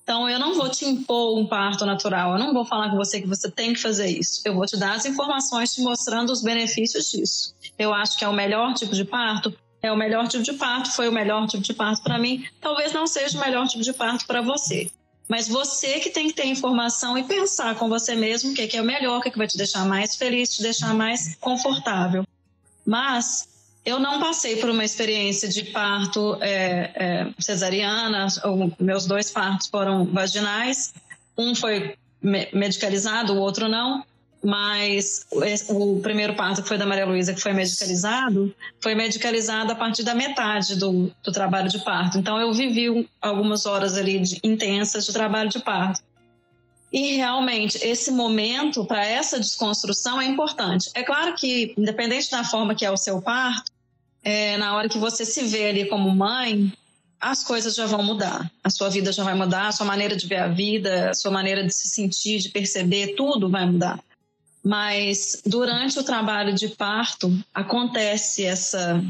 [0.09, 3.21] Então, eu não vou te impor um parto natural, eu não vou falar com você
[3.21, 4.41] que você tem que fazer isso.
[4.43, 7.53] Eu vou te dar as informações te mostrando os benefícios disso.
[7.77, 10.91] Eu acho que é o melhor tipo de parto, é o melhor tipo de parto,
[10.91, 13.93] foi o melhor tipo de parto para mim, talvez não seja o melhor tipo de
[13.93, 14.89] parto para você.
[15.27, 18.81] Mas você que tem que ter informação e pensar com você mesmo o que é
[18.81, 22.25] o melhor, o que vai te deixar mais feliz, te deixar mais confortável.
[22.83, 23.47] Mas
[23.85, 28.27] eu não passei por uma experiência de parto é, é, cesariana,
[28.79, 30.93] meus dois partos foram vaginais,
[31.37, 34.03] um foi medicalizado, o outro não,
[34.43, 35.25] mas
[35.69, 40.03] o primeiro parto que foi da Maria Luísa, que foi medicalizado, foi medicalizado a partir
[40.03, 42.17] da metade do, do trabalho de parto.
[42.17, 46.01] Então eu vivi algumas horas ali de, intensas de trabalho de parto.
[46.91, 50.89] E realmente, esse momento para essa desconstrução é importante.
[50.95, 53.71] É claro que, independente da forma que é o seu parto,
[54.23, 56.73] é, na hora que você se vê ali como mãe,
[57.21, 58.51] as coisas já vão mudar.
[58.63, 61.29] A sua vida já vai mudar, a sua maneira de ver a vida, a sua
[61.29, 63.99] maneira de se sentir, de perceber, tudo vai mudar.
[64.63, 69.03] Mas durante o trabalho de parto, acontece essa.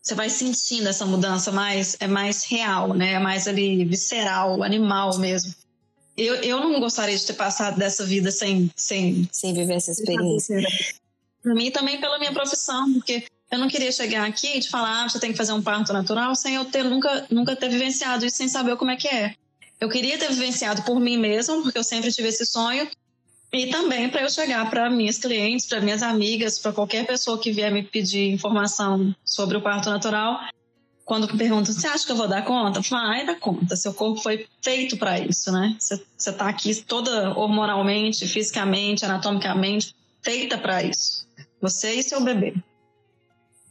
[0.00, 3.12] Você vai sentindo essa mudança mais, é mais real, né?
[3.12, 5.54] É mais ali visceral, animal mesmo
[6.16, 10.60] eu, eu não gostaria de ter passado dessa vida sem, sem, sem viver essa experiência.
[11.42, 15.04] Para mim, também pela minha profissão, porque eu não queria chegar aqui e te falar,
[15.04, 18.24] ah, você tem que fazer um parto natural, sem eu ter nunca, nunca ter vivenciado
[18.24, 19.34] isso, sem saber como é que é.
[19.80, 22.88] Eu queria ter vivenciado por mim mesma, porque eu sempre tive esse sonho,
[23.52, 27.52] e também para eu chegar para minhas clientes, para minhas amigas, para qualquer pessoa que
[27.52, 30.40] vier me pedir informação sobre o parto natural,
[31.04, 32.80] quando perguntam, você acha que eu vou dar conta?
[32.80, 35.76] Vai dar conta, seu corpo foi feito para isso, né?
[35.78, 41.26] Você está aqui toda hormonalmente, fisicamente, anatomicamente, feita para isso.
[41.60, 42.54] Você e seu bebê.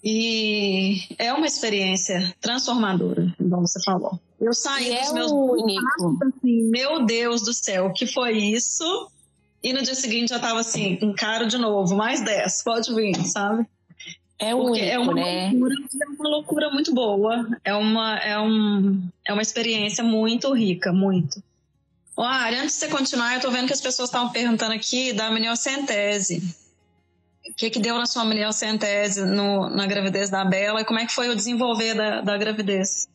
[0.03, 4.19] E é uma experiência transformadora, como você falou.
[4.39, 6.17] Eu saí dos é meus único.
[6.25, 8.83] assim, meu Deus do céu, o que foi isso?
[9.63, 13.67] E no dia seguinte já tava assim, encaro de novo, mais 10, pode vir, sabe?
[14.41, 15.51] É único, é uma né?
[15.51, 17.47] Loucura, é uma loucura muito boa.
[17.63, 21.43] É uma, é, um, é uma experiência muito rica, muito.
[22.17, 25.13] Ó, Ari, antes de você continuar, eu tô vendo que as pessoas estavam perguntando aqui
[25.13, 26.55] da amniocentese.
[27.47, 31.05] O que que deu na sua amniocentese no, na gravidez da Bela e como é
[31.05, 33.07] que foi o desenvolver da, da gravidez?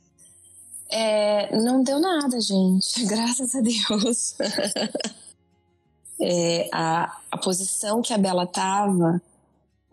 [0.88, 3.02] É, não deu nada, gente.
[3.04, 4.36] Graças a Deus.
[6.22, 9.20] é, a, a posição que a Bela tava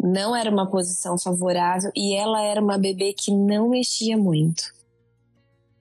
[0.04, 4.74] não era uma posição favorável e ela era uma bebê que não mexia muito.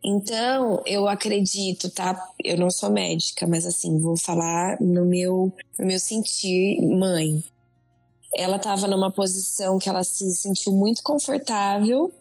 [0.04, 2.28] Então, eu acredito, tá?
[2.42, 7.42] Eu não sou médica, mas assim, vou falar no meu, no meu sentir mãe.
[8.34, 12.12] Ela estava numa posição que ela se sentiu muito confortável,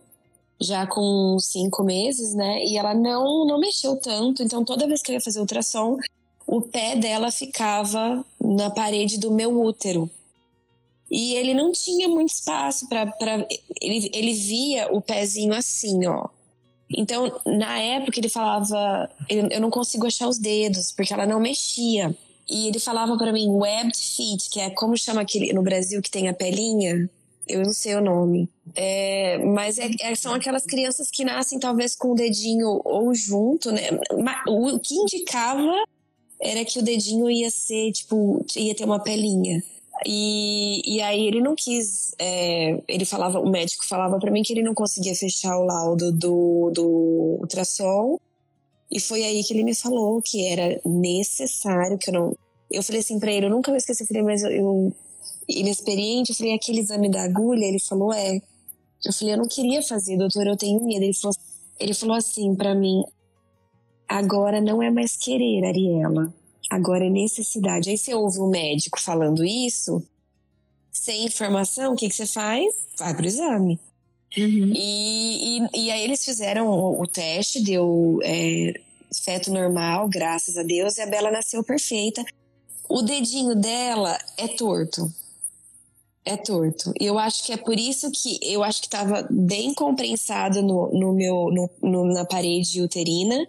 [0.59, 2.63] já com cinco meses, né?
[2.65, 5.97] E ela não, não mexeu tanto, então toda vez que eu ia fazer ultrassom,
[6.45, 10.09] o pé dela ficava na parede do meu útero.
[11.12, 13.13] E ele não tinha muito espaço para.
[13.82, 16.30] Ele, ele via o pezinho assim, ó.
[16.89, 22.15] Então, na época, ele falava: Eu não consigo achar os dedos, porque ela não mexia.
[22.50, 26.10] E ele falava para mim webbed feet, que é como chama aquele no Brasil que
[26.10, 27.10] tem a pelinha.
[27.45, 28.47] Eu não sei o nome.
[28.74, 33.69] É, mas é, é, são aquelas crianças que nascem talvez com o dedinho ou junto,
[33.71, 33.82] né?
[34.47, 35.74] O que indicava
[36.41, 39.62] era que o dedinho ia ser, tipo, ia ter uma pelinha.
[40.05, 42.13] E, e aí ele não quis.
[42.17, 46.11] É, ele falava, o médico falava para mim que ele não conseguia fechar o laudo
[46.11, 48.17] do, do ultrassom.
[48.91, 52.35] E foi aí que ele me falou que era necessário, que eu não.
[52.69, 54.95] eu falei assim pra ele, eu nunca vou esquecer, eu falei, mas eu, eu
[55.47, 57.65] inexperiente, eu falei, aquele exame da agulha?
[57.65, 58.41] Ele falou, é.
[59.05, 61.03] Eu falei, eu não queria fazer, doutor, eu tenho medo.
[61.03, 61.35] Ele falou,
[61.79, 63.03] ele falou assim para mim,
[64.07, 66.33] agora não é mais querer, Ariela,
[66.71, 67.89] agora é necessidade.
[67.89, 70.01] Aí você ouve o um médico falando isso,
[70.89, 72.73] sem informação, o que, que você faz?
[72.97, 73.77] Vai pro exame.
[74.38, 74.71] Uhum.
[74.73, 78.79] E, e, e, aí eles fizeram o, o teste, deu é,
[79.13, 82.23] feto normal, graças a Deus, e a Bela nasceu perfeita.
[82.88, 85.12] O dedinho dela é torto.
[86.23, 86.93] É torto.
[86.97, 90.89] E eu acho que é por isso que eu acho que estava bem compensado no,
[90.93, 93.45] no meu no, no, na parede uterina.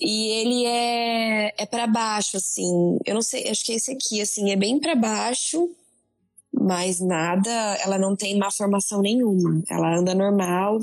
[0.00, 2.98] E ele é é para baixo assim.
[3.04, 5.70] Eu não sei, acho que esse aqui assim é bem para baixo,
[6.52, 7.50] mas nada,
[7.82, 9.62] ela não tem má formação nenhuma.
[9.68, 10.80] Ela anda normal,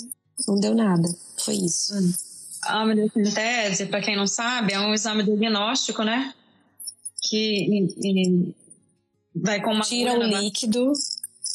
[0.47, 1.08] não deu nada.
[1.39, 1.93] Foi isso.
[2.63, 6.34] A amniocentese, para quem não sabe, é um exame diagnóstico, né?
[7.23, 8.56] Que e, e
[9.36, 10.93] vai com uma tira o líquido,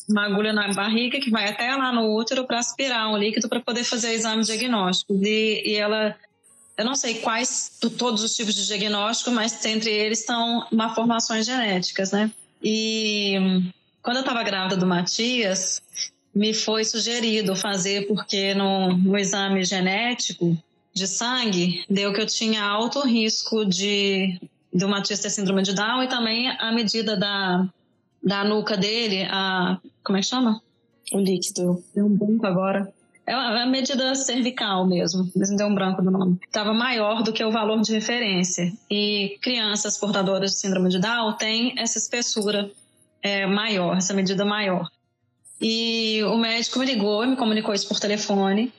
[0.08, 3.60] uma agulha na barriga que vai até lá no útero para aspirar um líquido para
[3.60, 5.14] poder fazer o exame diagnóstico.
[5.22, 6.16] E, e ela,
[6.76, 12.12] eu não sei quais todos os tipos de diagnóstico, mas entre eles estão malformações genéticas,
[12.12, 12.30] né?
[12.62, 13.36] E
[14.02, 15.82] quando eu estava grávida do Matias,
[16.34, 20.56] me foi sugerido fazer porque no, no exame genético
[20.94, 24.40] de sangue deu que eu tinha alto risco de
[24.72, 27.68] do Matias ter síndrome de Down e também a medida da,
[28.22, 29.78] da nuca dele, a.
[30.02, 30.62] Como é que chama?
[31.12, 31.84] O líquido.
[31.94, 32.92] Deu um branco agora.
[33.24, 36.38] É a medida cervical mesmo, mas deu um branco do nome.
[36.44, 38.72] Estava maior do que o valor de referência.
[38.90, 42.70] E crianças portadoras de síndrome de Down têm essa espessura
[43.22, 44.90] é, maior, essa medida maior.
[45.60, 48.72] E o médico me ligou, me comunicou isso por telefone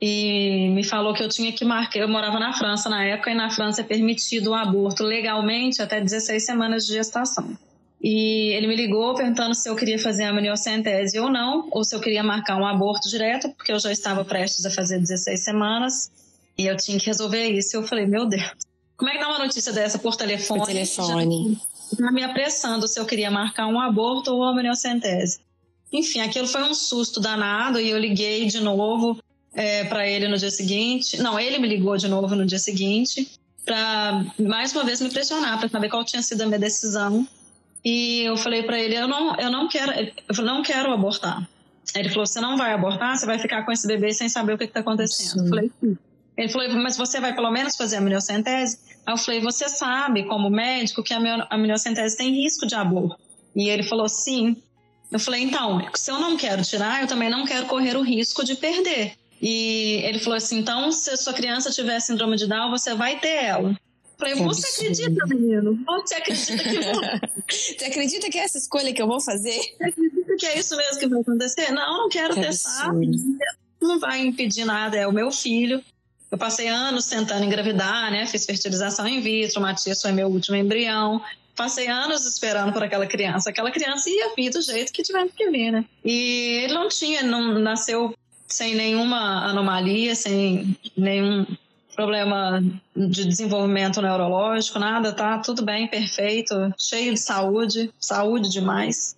[0.00, 1.98] e me falou que eu tinha que marcar.
[1.98, 6.00] Eu morava na França na época e na França é permitido o aborto legalmente até
[6.00, 7.56] 16 semanas de gestação.
[8.02, 11.94] E ele me ligou perguntando se eu queria fazer a amniocentese ou não, ou se
[11.94, 16.10] eu queria marcar um aborto direto, porque eu já estava prestes a fazer 16 semanas
[16.58, 17.76] e eu tinha que resolver isso.
[17.76, 18.50] Eu falei, meu Deus,
[18.96, 20.60] como é que dá uma notícia dessa por telefone?
[20.60, 21.60] Por telefone.
[21.96, 25.38] Já me apressando se eu queria marcar um aborto ou amniocentese.
[25.92, 29.16] Enfim, aquilo foi um susto danado e eu liguei de novo
[29.54, 31.18] é, para ele no dia seguinte.
[31.18, 33.30] Não, ele me ligou de novo no dia seguinte
[33.64, 37.26] para mais uma vez me pressionar para saber qual tinha sido a minha decisão.
[37.84, 41.46] E eu falei para ele, eu não, eu não quero, eu não quero abortar.
[41.94, 44.58] Ele falou, você não vai abortar, você vai ficar com esse bebê sem saber o
[44.58, 45.30] que está acontecendo.
[45.30, 45.40] Sim.
[45.40, 45.98] Eu falei, sim.
[46.36, 48.78] Ele falou, mas você vai pelo menos fazer a amniocentese?
[49.04, 53.18] Aí eu falei, você sabe, como médico, que a amniocentese tem risco de aborto.
[53.54, 54.56] E ele falou, sim.
[55.10, 58.44] Eu falei, então, se eu não quero tirar, eu também não quero correr o risco
[58.44, 59.14] de perder.
[59.42, 63.18] E ele falou assim: então, se a sua criança tiver síndrome de Down, você vai
[63.18, 63.76] ter ela.
[64.30, 65.78] Eu falei, você acredita, menino?
[65.86, 67.00] Você acredita que vou...
[67.48, 69.60] Você acredita que é essa escolha que eu vou fazer?
[69.60, 71.72] Você acredita que é isso mesmo que vai acontecer?
[71.72, 72.90] Não, não quero que testar.
[72.90, 73.18] Absurdo.
[73.80, 75.82] Não vai impedir nada, é o meu filho.
[76.30, 78.26] Eu passei anos tentando engravidar, né?
[78.26, 81.20] Fiz fertilização in vitro, o Matias foi meu último embrião.
[81.54, 83.50] Passei anos esperando por aquela criança.
[83.50, 85.84] Aquela criança ia vir do jeito que tivesse que vir, né?
[86.02, 88.14] E ele não tinha, não nasceu
[88.48, 91.46] sem nenhuma anomalia, sem nenhum
[91.94, 92.62] problema
[92.96, 99.16] de desenvolvimento neurológico, nada, tá tudo bem, perfeito, cheio de saúde, saúde demais.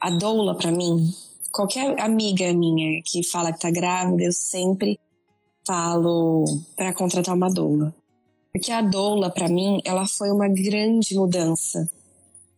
[0.00, 1.12] A doula, para mim,
[1.52, 4.98] qualquer amiga minha que fala que tá grávida, eu sempre
[5.66, 6.44] falo
[6.76, 7.94] para contratar uma doula.
[8.52, 11.88] Porque a doula, para mim, ela foi uma grande mudança.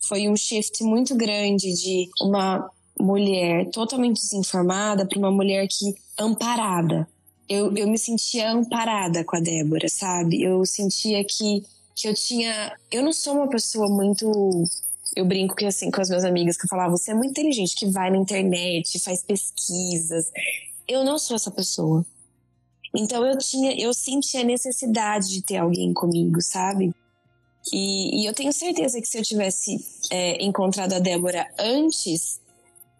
[0.08, 7.08] Foi um shift muito grande de uma mulher totalmente desinformada para uma mulher que amparada.
[7.48, 10.42] Eu, eu me sentia amparada com a Débora, sabe?
[10.42, 12.76] Eu sentia que, que eu tinha.
[12.90, 14.64] Eu não sou uma pessoa muito.
[15.14, 17.76] Eu brinco que assim com as minhas amigas que eu falava, você é muito inteligente,
[17.76, 20.30] que vai na internet, faz pesquisas.
[20.88, 22.04] Eu não sou essa pessoa.
[22.94, 26.94] Então eu tinha, eu sentia a necessidade de ter alguém comigo, sabe?
[27.72, 29.76] E, e eu tenho certeza que se eu tivesse
[30.10, 32.40] é, encontrado a Débora antes,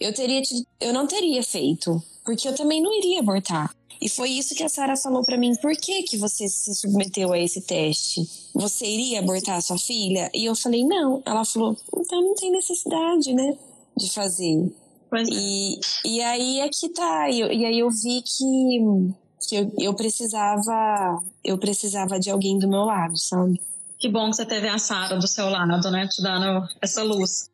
[0.01, 0.43] eu teria
[0.81, 3.75] eu não teria feito, porque eu também não iria abortar.
[4.01, 5.55] E foi isso que a Sara falou para mim.
[5.57, 8.23] Por que que você se submeteu a esse teste?
[8.55, 10.31] Você iria abortar a sua filha?
[10.35, 11.23] E eu falei, não.
[11.25, 13.57] Ela falou, então não tem necessidade, né,
[13.97, 14.73] de fazer.
[15.11, 15.33] Pois é.
[15.33, 17.31] e, e aí é que tá.
[17.31, 22.69] E, e aí eu vi que, que eu, eu precisava eu precisava de alguém do
[22.69, 23.61] meu lado, sabe?
[23.99, 26.09] Que bom que você teve a Sara do seu lado, né?
[26.09, 27.49] Te dando essa luz.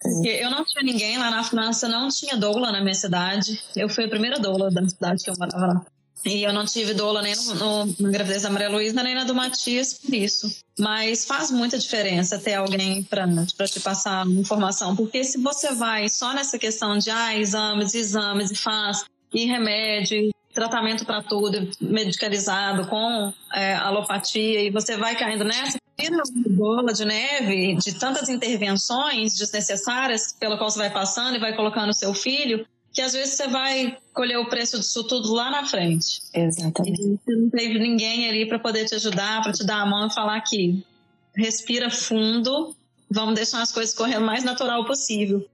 [0.00, 3.60] Porque eu não tinha ninguém lá na França, não tinha doula na minha cidade.
[3.74, 5.86] Eu fui a primeira doula da cidade que eu morava lá.
[6.24, 9.24] E eu não tive doula nem no, no, na gravidez da Maria Luísa, nem na
[9.24, 10.50] do Matias por isso.
[10.78, 13.26] Mas faz muita diferença ter alguém para
[13.66, 14.96] te passar informação.
[14.96, 20.30] Porque se você vai só nessa questão de ah, exames, exames, e faz, e remédio,
[20.58, 27.04] tratamento para tudo, medicalizado, com é, alopatia, e você vai caindo nessa, vira bola de
[27.04, 32.66] neve de tantas intervenções desnecessárias pela qual você vai passando e vai colocando seu filho,
[32.92, 36.22] que às vezes você vai colher o preço disso tudo lá na frente.
[36.34, 37.02] Exatamente.
[37.02, 40.08] E você não teve ninguém ali para poder te ajudar, para te dar a mão
[40.08, 40.84] e falar que
[41.36, 42.74] respira fundo,
[43.08, 45.48] vamos deixar as coisas correndo o mais natural possível.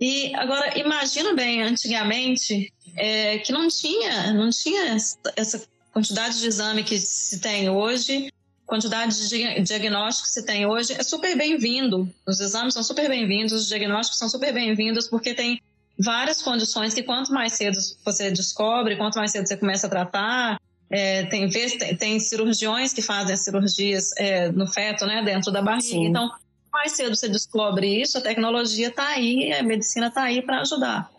[0.00, 4.96] E agora imagina bem, antigamente é, que não tinha, não tinha
[5.36, 5.62] essa
[5.92, 8.32] quantidade de exame que se tem hoje,
[8.66, 12.08] quantidade de diagnóstico que se tem hoje é super bem-vindo.
[12.26, 15.60] Os exames são super bem-vindos, os diagnósticos são super bem-vindos porque tem
[15.98, 20.60] várias condições que quanto mais cedo você descobre, quanto mais cedo você começa a tratar,
[20.90, 25.60] é, tem, tem, tem, cirurgiões que fazem as cirurgias é, no feto, né, dentro da
[25.60, 25.82] barriga.
[25.82, 26.06] Sim.
[26.06, 26.30] Então,
[26.72, 31.10] mais cedo você descobre isso, a tecnologia está aí, a medicina está aí para ajudar.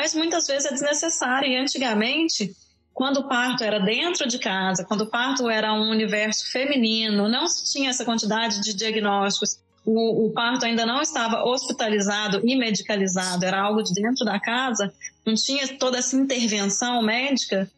[0.00, 1.46] Mas muitas vezes é desnecessário.
[1.46, 2.56] E antigamente,
[2.94, 7.46] quando o parto era dentro de casa, quando o parto era um universo feminino, não
[7.46, 13.44] se tinha essa quantidade de diagnósticos o, o, parto ainda não estava hospitalizado e medicalizado,
[13.44, 14.92] era algo de dentro da casa,
[15.24, 17.70] não tinha toda essa intervenção médica,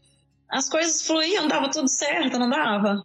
[0.48, 3.04] as coisas fluíam, dava tudo certo, não dava?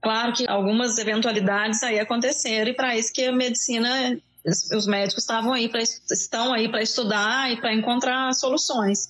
[0.00, 5.52] Claro que algumas eventualidades aí aconteceram e para isso que a medicina, os médicos estavam
[5.52, 9.08] aí pra, estão aí para estudar e para encontrar soluções.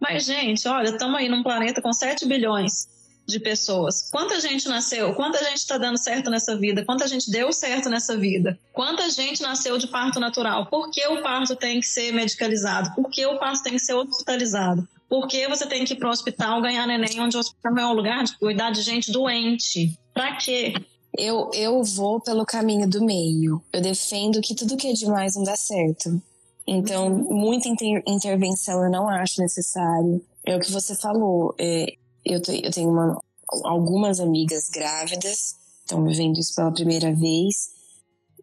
[0.00, 2.88] Mas gente, olha, estamos aí num planeta com 7 bilhões
[3.26, 4.10] de pessoas.
[4.10, 5.14] Quanta gente nasceu?
[5.14, 6.84] Quanta gente está dando certo nessa vida?
[6.84, 8.58] Quanta gente deu certo nessa vida?
[8.72, 10.66] Quanta gente nasceu de parto natural?
[10.66, 12.92] Por que o parto tem que ser medicalizado?
[12.94, 14.86] Por que o parto tem que ser hospitalizado?
[15.08, 17.86] Por que você tem que ir para o hospital ganhar neném, onde o hospital é
[17.86, 19.96] um lugar de cuidar de gente doente?
[20.14, 20.74] Para quê?
[21.16, 23.62] Eu, eu vou pelo caminho do meio.
[23.72, 26.20] Eu defendo que tudo que é demais não dá certo.
[26.66, 30.24] Então, muita inter intervenção eu não acho necessário.
[30.46, 31.54] É o que você falou.
[31.58, 31.94] É,
[32.24, 33.20] eu, eu tenho uma,
[33.64, 37.70] algumas amigas grávidas, estão vivendo isso pela primeira vez,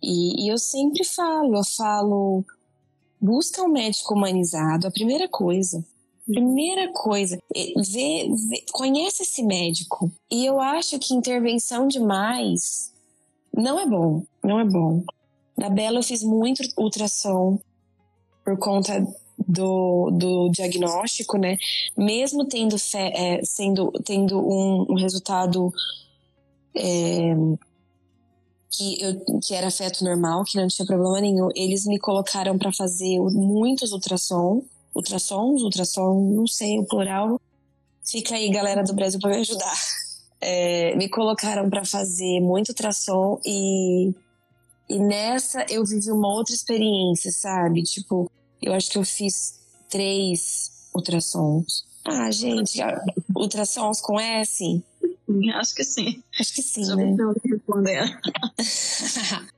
[0.01, 2.45] e, e eu sempre falo, eu falo,
[3.20, 5.84] busca um médico humanizado, a primeira coisa.
[6.32, 10.11] Primeira coisa, vê, vê, conhece esse médico.
[10.30, 12.93] E eu acho que intervenção demais
[13.51, 15.03] não é bom, não é bom.
[15.57, 17.59] Na Bela eu fiz muito ultrassom
[18.45, 19.03] por conta
[19.47, 21.57] do, do diagnóstico, né?
[21.97, 25.73] Mesmo tendo, fé, é, sendo, tendo um, um resultado
[26.75, 27.34] é,
[28.69, 32.71] que, eu, que era feto normal, que não tinha problema nenhum, eles me colocaram para
[32.71, 34.61] fazer muitos ultrassom,
[34.99, 37.39] ultrassons, ultrassom, não sei o plural.
[38.05, 39.73] Fica aí, galera do Brasil, para me ajudar.
[40.41, 44.13] É, me colocaram para fazer muito ultrassom e,
[44.89, 47.83] e nessa eu vivi uma outra experiência, sabe?
[47.83, 48.31] Tipo,
[48.61, 51.83] eu acho que eu fiz três ultrassons.
[52.05, 52.79] Ah, gente,
[53.35, 54.81] ultrassons com S?
[55.55, 56.23] Acho que sim.
[56.39, 57.17] Acho que sim, Já né?
[57.43, 58.21] responder.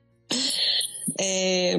[1.16, 1.76] é,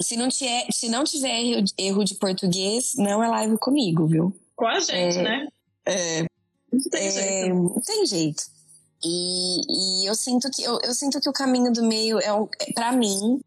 [0.00, 4.34] se, não tiver, se não tiver erro, erro de português, não é live comigo, viu?
[4.56, 5.48] Com a gente, é, né?
[5.86, 6.22] É,
[6.72, 7.54] não tem é, jeito.
[7.54, 8.42] Não tem jeito.
[9.04, 12.72] E, e, eu sinto que eu, eu, sinto que o caminho do meio é, é
[12.74, 13.40] para mim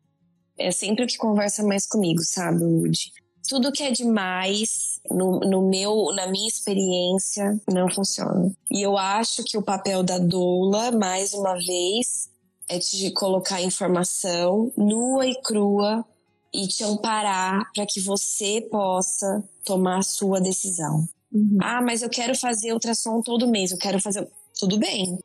[0.58, 3.12] é sempre o que conversa mais comigo, sabe, Woody?
[3.48, 8.52] Tudo que é demais, no, no meu, na minha experiência, não funciona.
[8.72, 12.30] E eu acho que o papel da doula, mais uma vez,
[12.70, 16.06] é te colocar informação nua e crua
[16.54, 21.08] e te amparar para que você possa tomar a sua decisão.
[21.32, 21.58] Uhum.
[21.60, 24.28] Ah, mas eu quero fazer ultrassom todo mês, eu quero fazer.
[24.60, 25.18] Tudo bem.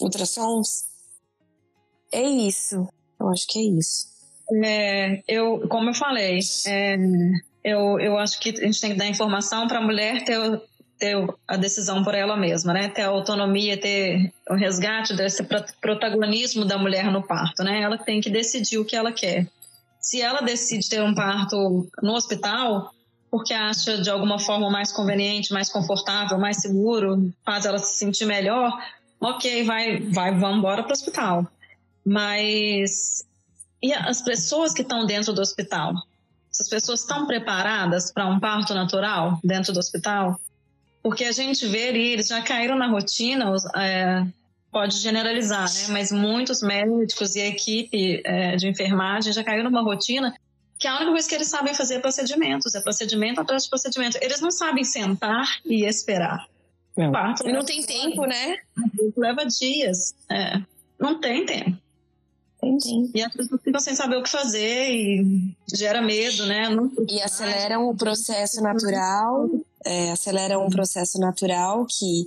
[0.00, 0.86] Ultrassons?
[2.12, 2.88] É isso.
[3.18, 4.06] Eu acho que é isso.
[4.64, 6.96] É, eu, como eu falei, é,
[7.64, 10.62] eu, eu acho que a gente tem que dar informação para a mulher ter,
[10.98, 11.16] ter
[11.48, 12.88] a decisão por ela mesma, né?
[12.88, 15.42] Ter a autonomia, ter o resgate desse
[15.80, 17.82] protagonismo da mulher no parto, né?
[17.82, 19.48] Ela tem que decidir o que ela quer.
[20.06, 22.94] Se ela decide ter um parto no hospital,
[23.28, 28.24] porque acha de alguma forma mais conveniente, mais confortável, mais seguro, faz ela se sentir
[28.24, 28.72] melhor,
[29.20, 31.44] ok, vai, vai, vamos embora para o hospital.
[32.04, 33.26] Mas
[33.82, 35.92] e as pessoas que estão dentro do hospital?
[36.52, 40.38] Essas pessoas estão preparadas para um parto natural dentro do hospital?
[41.02, 44.24] Porque a gente vê eles já caíram na rotina, é,
[44.76, 45.86] pode generalizar, né?
[45.88, 50.34] Mas muitos médicos e a equipe é, de enfermagem já caíram numa rotina
[50.78, 54.18] que a única coisa que eles sabem fazer é procedimentos, é procedimento atrás de procedimento.
[54.20, 56.46] Eles não sabem sentar e esperar.
[56.94, 57.10] Não.
[57.10, 58.58] Parto, não tem tempo, né?
[59.16, 60.14] Leva dias.
[60.30, 60.60] É.
[61.00, 61.78] Não tem tempo.
[62.62, 63.12] Entendi.
[63.14, 66.68] E as pessoas ficam sem saber o que fazer e gera medo, né?
[66.68, 66.92] Não...
[67.08, 69.48] E aceleram o processo natural,
[69.82, 72.26] é, aceleram um processo natural que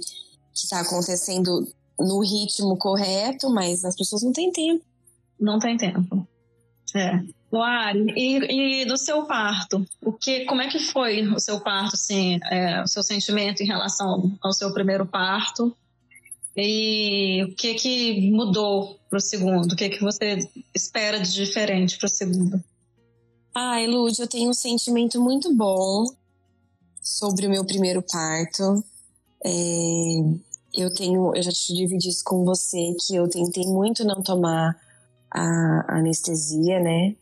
[0.51, 1.67] está acontecendo
[1.99, 4.83] no ritmo correto, mas as pessoas não têm tempo.
[5.39, 6.27] Não tem tempo.
[6.95, 7.21] É.
[7.51, 11.95] Luari, e, e, do seu parto, o que, como é que foi o seu parto,
[11.95, 15.75] assim, é, o seu sentimento em relação ao seu primeiro parto?
[16.55, 19.73] E o que que mudou para o segundo?
[19.73, 22.63] O que que você espera de diferente para o segundo?
[23.55, 26.05] Ai, Lud, eu tenho um sentimento muito bom
[27.01, 28.83] sobre o meu primeiro parto.
[29.43, 29.49] É,
[30.73, 34.75] eu tenho, eu já te dividi isso com você que eu tentei muito não tomar
[35.31, 37.15] a anestesia, né?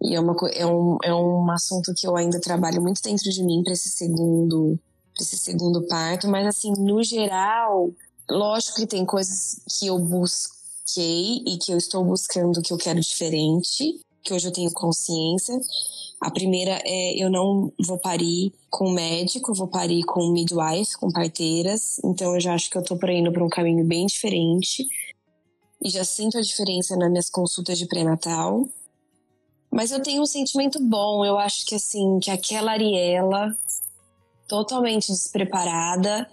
[0.00, 3.42] E é, uma, é, um, é um assunto que eu ainda trabalho muito dentro de
[3.42, 4.78] mim para esse segundo
[5.20, 7.90] esse segundo parto, mas assim, no geral,
[8.30, 13.00] lógico que tem coisas que eu busquei e que eu estou buscando que eu quero
[13.00, 15.58] diferente, que hoje eu tenho consciência.
[16.20, 22.00] A primeira é eu não vou parir com médico, vou parir com midwife, com parteiras.
[22.04, 24.86] Então eu já acho que eu tô por indo para um caminho bem diferente.
[25.82, 28.68] E já sinto a diferença nas minhas consultas de pré-natal.
[29.70, 31.24] Mas eu tenho um sentimento bom.
[31.24, 33.56] Eu acho que assim, que aquela Ariela,
[34.48, 36.28] totalmente despreparada,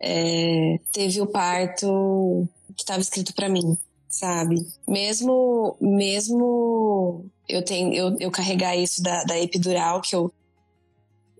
[0.00, 3.76] é, teve o parto que estava escrito para mim,
[4.08, 4.66] sabe?
[4.88, 10.32] Mesmo, mesmo eu tenho, eu, eu carregar isso da, da epidural que eu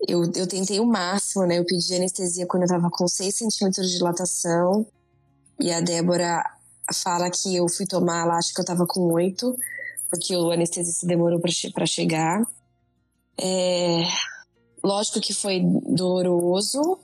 [0.07, 1.59] eu, eu tentei o máximo, né?
[1.59, 4.83] Eu pedi anestesia quando eu tava com 6 centímetros de dilatação.
[5.59, 6.43] E a Débora
[6.91, 9.55] fala que eu fui tomar lá, acho que eu tava com 8
[10.11, 12.43] porque o anestesista demorou para chegar.
[13.39, 14.03] É,
[14.83, 16.99] lógico que foi doloroso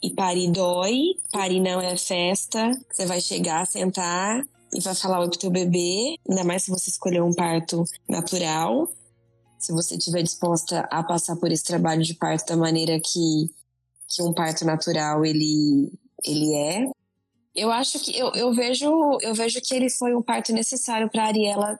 [0.00, 2.70] e parir dói, parir não é festa.
[2.88, 4.44] Você vai chegar, sentar
[4.76, 8.88] e vai falar oi pro teu bebê, ainda mais se você escolher um parto natural.
[9.58, 13.50] Se você estiver disposta a passar por esse trabalho de parto da maneira que,
[14.08, 15.90] que um parto natural ele,
[16.24, 16.90] ele é.
[17.54, 21.24] Eu acho que eu, eu vejo eu vejo que ele foi um parto necessário para
[21.24, 21.78] Ariela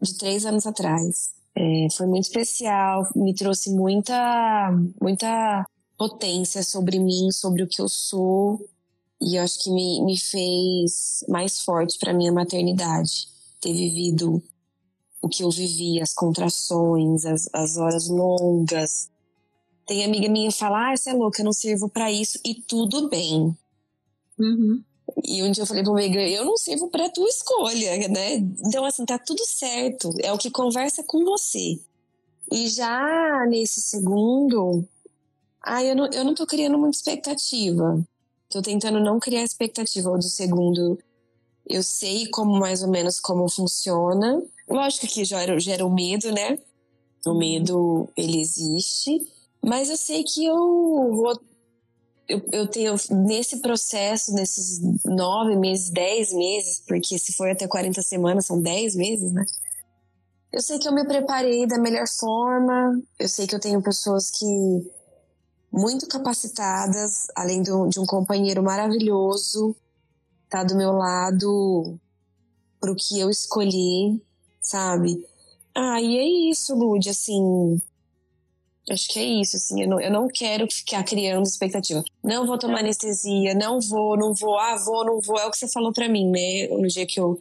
[0.00, 1.32] de três anos atrás.
[1.56, 4.70] É, foi muito especial, me trouxe muita,
[5.02, 5.66] muita
[5.98, 8.64] potência sobre mim, sobre o que eu sou,
[9.20, 13.28] e eu acho que me, me fez mais forte para minha maternidade.
[13.60, 14.42] Ter vivido
[15.20, 19.10] o que eu vivi, as contrações, as, as horas longas.
[19.86, 22.54] Tem amiga minha que fala: Ah, você é louca, eu não sirvo para isso, e
[22.54, 23.56] tudo bem.
[24.38, 24.82] Uhum.
[25.24, 28.34] E um dia eu falei pro Megan, eu não sirvo pra tua escolha, né?
[28.64, 30.12] Então, assim, tá tudo certo.
[30.20, 31.80] É o que conversa com você.
[32.52, 34.86] E já nesse segundo,
[35.62, 38.06] ah, eu não, eu não tô criando muita expectativa.
[38.48, 40.10] Tô tentando não criar expectativa.
[40.10, 40.98] Do segundo,
[41.66, 44.42] eu sei como mais ou menos como funciona.
[44.68, 46.58] Lógico que gera, gera o medo, né?
[47.26, 49.20] O medo, ele existe.
[49.62, 51.38] Mas eu sei que eu vou
[52.28, 58.02] eu, eu tenho, nesse processo, nesses nove meses, dez meses, porque se for até 40
[58.02, 59.44] semanas, são dez meses, né?
[60.52, 64.30] Eu sei que eu me preparei da melhor forma, eu sei que eu tenho pessoas
[64.30, 64.46] que
[65.72, 69.74] muito capacitadas, além de um, de um companheiro maravilhoso,
[70.48, 71.98] tá do meu lado
[72.80, 74.22] pro que eu escolhi,
[74.60, 75.26] sabe?
[75.74, 77.80] Ah, e é isso, Lud, assim,
[78.90, 79.82] Acho que é isso, assim.
[79.82, 82.02] Eu não, eu não quero ficar criando expectativa.
[82.22, 85.38] Não vou tomar anestesia, não vou, não vou, ah, vou, não vou.
[85.38, 86.68] É o que você falou para mim, né?
[86.68, 87.38] No dia que eu,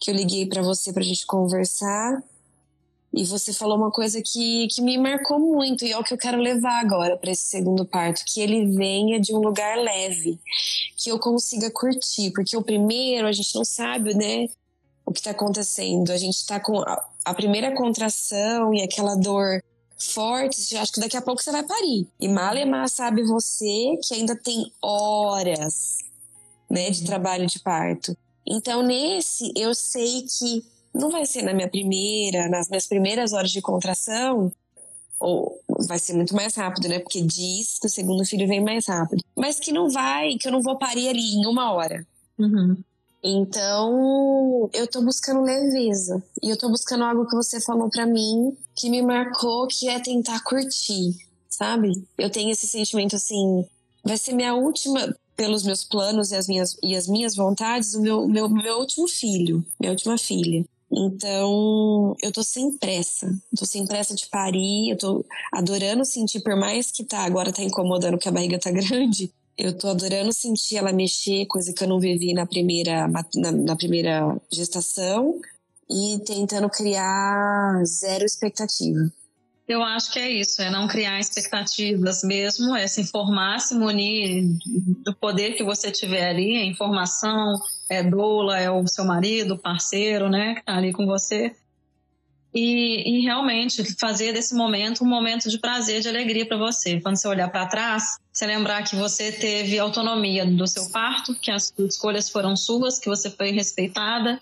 [0.00, 2.22] que eu liguei para você pra gente conversar.
[3.18, 6.18] E você falou uma coisa que, que me marcou muito e é o que eu
[6.18, 10.38] quero levar agora para esse segundo parto, que ele venha de um lugar leve,
[10.96, 14.46] que eu consiga curtir, porque o primeiro a gente não sabe, né,
[15.04, 16.12] o que tá acontecendo.
[16.12, 19.64] A gente tá com a, a primeira contração e aquela dor
[19.98, 22.06] fortes, acho que daqui a pouco você vai parir.
[22.20, 25.98] E Malemar sabe você que ainda tem horas,
[26.70, 28.16] né, de trabalho de parto.
[28.46, 33.50] Então, nesse, eu sei que não vai ser na minha primeira, nas minhas primeiras horas
[33.50, 34.52] de contração,
[35.18, 36.98] ou vai ser muito mais rápido, né?
[36.98, 39.22] Porque diz que o segundo filho vem mais rápido.
[39.36, 42.06] Mas que não vai, que eu não vou parir ali em uma hora.
[42.38, 42.76] Uhum.
[43.22, 46.22] Então, eu tô buscando leveza.
[46.42, 49.98] E eu tô buscando algo que você falou para mim, que me marcou, que é
[49.98, 51.16] tentar curtir,
[51.48, 51.92] sabe?
[52.16, 53.66] Eu tenho esse sentimento assim,
[54.04, 58.00] vai ser minha última, pelos meus planos e as minhas, e as minhas vontades, o
[58.00, 60.64] meu, meu, meu último filho, minha última filha.
[60.90, 63.30] Então, eu tô sem pressa.
[63.56, 67.62] Tô sem pressa de parir, eu tô adorando sentir, por mais que tá, agora tá
[67.62, 71.88] incomodando que a barriga tá grande, Eu tô adorando sentir ela mexer, coisa que eu
[71.88, 75.38] não vivi na primeira, na, na primeira gestação,
[75.90, 79.12] e tentando criar zero expectativa.
[79.68, 84.42] Eu acho que é isso, é não criar expectativas mesmo, é se informar, se munir
[85.04, 87.52] do poder que você tiver ali, a informação,
[87.90, 91.54] é doula, é o seu marido, parceiro, né, que tá ali com você.
[92.54, 96.98] E, e realmente fazer desse momento um momento de prazer, de alegria para você.
[96.98, 101.50] Quando você olhar para trás, você lembrar que você teve autonomia do seu parto, que
[101.50, 104.40] as escolhas foram suas, que você foi respeitada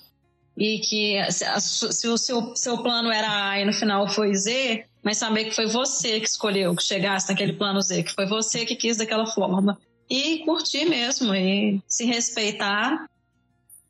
[0.57, 5.18] e que se o seu, seu plano era A e no final foi Z, mas
[5.18, 8.74] saber que foi você que escolheu que chegasse naquele plano Z, que foi você que
[8.74, 9.78] quis daquela forma.
[10.11, 13.09] E curtir mesmo, e se respeitar,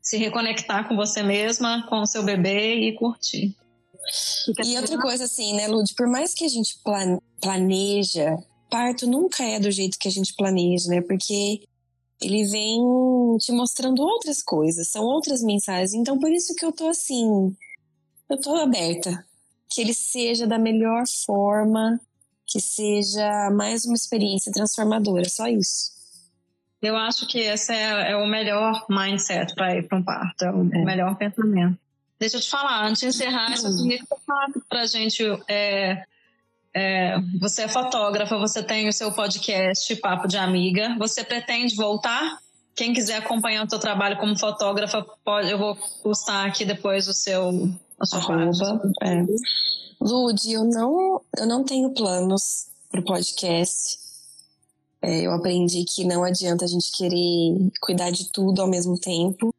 [0.03, 3.57] se reconectar com você mesma, com o seu bebê e curtir.
[4.63, 6.79] E outra coisa assim, né, Lud, por mais que a gente
[7.41, 8.37] planeja,
[8.71, 11.01] parto nunca é do jeito que a gente planeja, né?
[11.01, 11.63] Porque
[12.21, 12.79] ele vem
[13.39, 15.95] te mostrando outras coisas, são outras mensagens.
[15.95, 17.57] Então, por isso que eu tô assim,
[18.29, 19.26] eu tô aberta.
[19.69, 22.01] Que ele seja da melhor forma,
[22.47, 25.97] que seja mais uma experiência transformadora, só isso.
[26.81, 30.53] Eu acho que esse é, é o melhor mindset para ir para um parto, é
[30.53, 30.85] o é.
[30.85, 31.79] melhor pensamento.
[32.19, 35.23] Deixa eu te falar, antes de encerrar, eu queria que você falasse pra gente.
[35.49, 36.05] É,
[36.75, 40.95] é, você é fotógrafa, você tem o seu podcast Papo de Amiga.
[40.99, 42.39] Você pretende voltar?
[42.75, 47.15] Quem quiser acompanhar o seu trabalho como fotógrafa, pode, eu vou postar aqui depois o
[47.15, 49.25] seu a Arroba, é.
[50.01, 53.99] Lud, eu não, eu não tenho planos pro podcast.
[55.03, 59.55] É, eu aprendi que não adianta a gente querer cuidar de tudo ao mesmo tempo.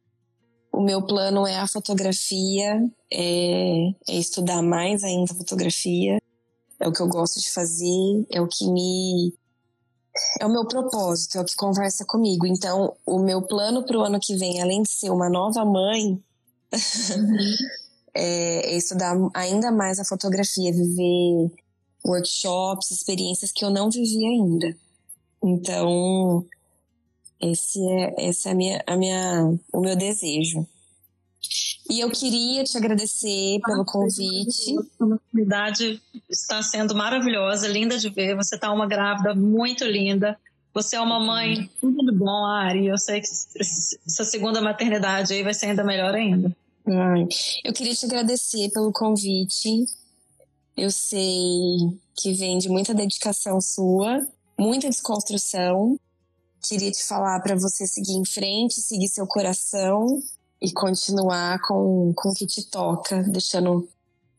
[0.72, 6.20] O meu plano é a fotografia, é, é estudar mais ainda a fotografia.
[6.80, 9.34] É o que eu gosto de fazer, é o que me
[10.40, 12.46] é o meu propósito, é o que conversa comigo.
[12.46, 16.22] Então, o meu plano para o ano que vem, além de ser uma nova mãe,
[18.14, 21.52] é, estudar ainda mais a fotografia, viver
[22.06, 24.76] workshops, experiências que eu não vivi ainda.
[25.44, 26.46] Então,
[27.40, 30.66] esse é, esse é a minha, a minha, o meu desejo.
[31.90, 34.76] E eu queria te agradecer pelo convite.
[35.00, 38.36] A oportunidade está sendo maravilhosa, linda de ver.
[38.36, 40.38] Você está uma grávida muito linda.
[40.74, 42.88] Você é uma mãe tudo de bom, Ari.
[42.88, 46.56] Eu sei que essa segunda maternidade aí vai ser ainda melhor ainda.
[47.64, 49.86] Eu queria te agradecer pelo convite.
[50.76, 51.78] Eu sei
[52.16, 54.26] que vem de muita dedicação sua,
[54.58, 56.00] muita desconstrução
[56.68, 60.22] queria te falar para você seguir em frente, seguir seu coração
[60.62, 63.88] e continuar com, com o que te toca, deixando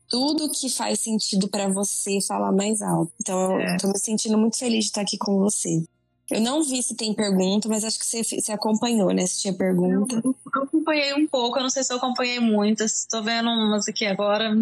[0.07, 3.11] tudo que faz sentido para você falar mais alto.
[3.21, 3.73] Então, é.
[3.73, 5.83] eu tô me sentindo muito feliz de estar aqui com você.
[6.29, 9.25] Eu não vi se tem pergunta, mas acho que você, você acompanhou, né?
[9.25, 10.21] Se tinha pergunta.
[10.23, 13.05] Eu, eu acompanhei um pouco, eu não sei se eu acompanhei muitas.
[13.05, 14.55] Tô vendo umas aqui agora,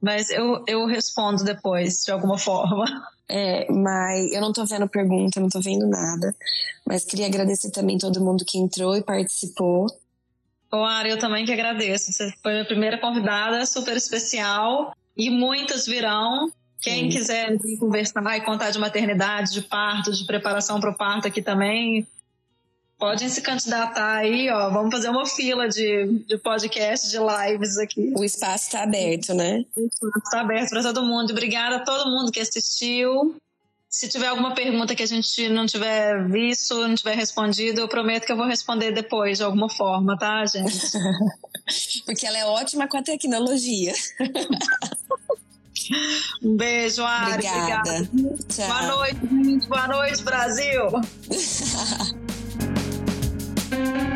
[0.00, 2.84] mas eu, eu respondo depois, de alguma forma.
[3.32, 6.34] É, mas eu não tô vendo pergunta, não tô vendo nada.
[6.84, 9.86] Mas queria agradecer também todo mundo que entrou e participou.
[10.72, 12.12] Ari, eu também que agradeço.
[12.12, 14.92] Você foi a primeira convidada, super especial.
[15.16, 16.50] E muitas virão.
[16.80, 17.18] Quem Sim.
[17.18, 21.40] quiser vir conversar e contar de maternidade, de parto, de preparação para o parto aqui
[21.40, 22.04] também,
[23.00, 24.68] podem se candidatar aí, ó.
[24.70, 28.12] Vamos fazer uma fila de, de podcast, de lives aqui.
[28.14, 29.64] O espaço está aberto, né?
[29.74, 31.30] O espaço está aberto para todo mundo.
[31.30, 33.34] Obrigada a todo mundo que assistiu.
[33.88, 38.24] Se tiver alguma pergunta que a gente não tiver visto, não tiver respondido, eu prometo
[38.24, 40.92] que eu vou responder depois, de alguma forma, tá, gente?
[42.06, 43.92] Porque ela é ótima com a tecnologia.
[46.42, 47.32] Um beijo, Ari.
[47.32, 48.08] Obrigada.
[48.12, 48.68] Obrigada.
[48.68, 49.66] Boa noite, gente.
[49.66, 50.82] Boa noite, Brasil.
[53.70, 54.09] thank you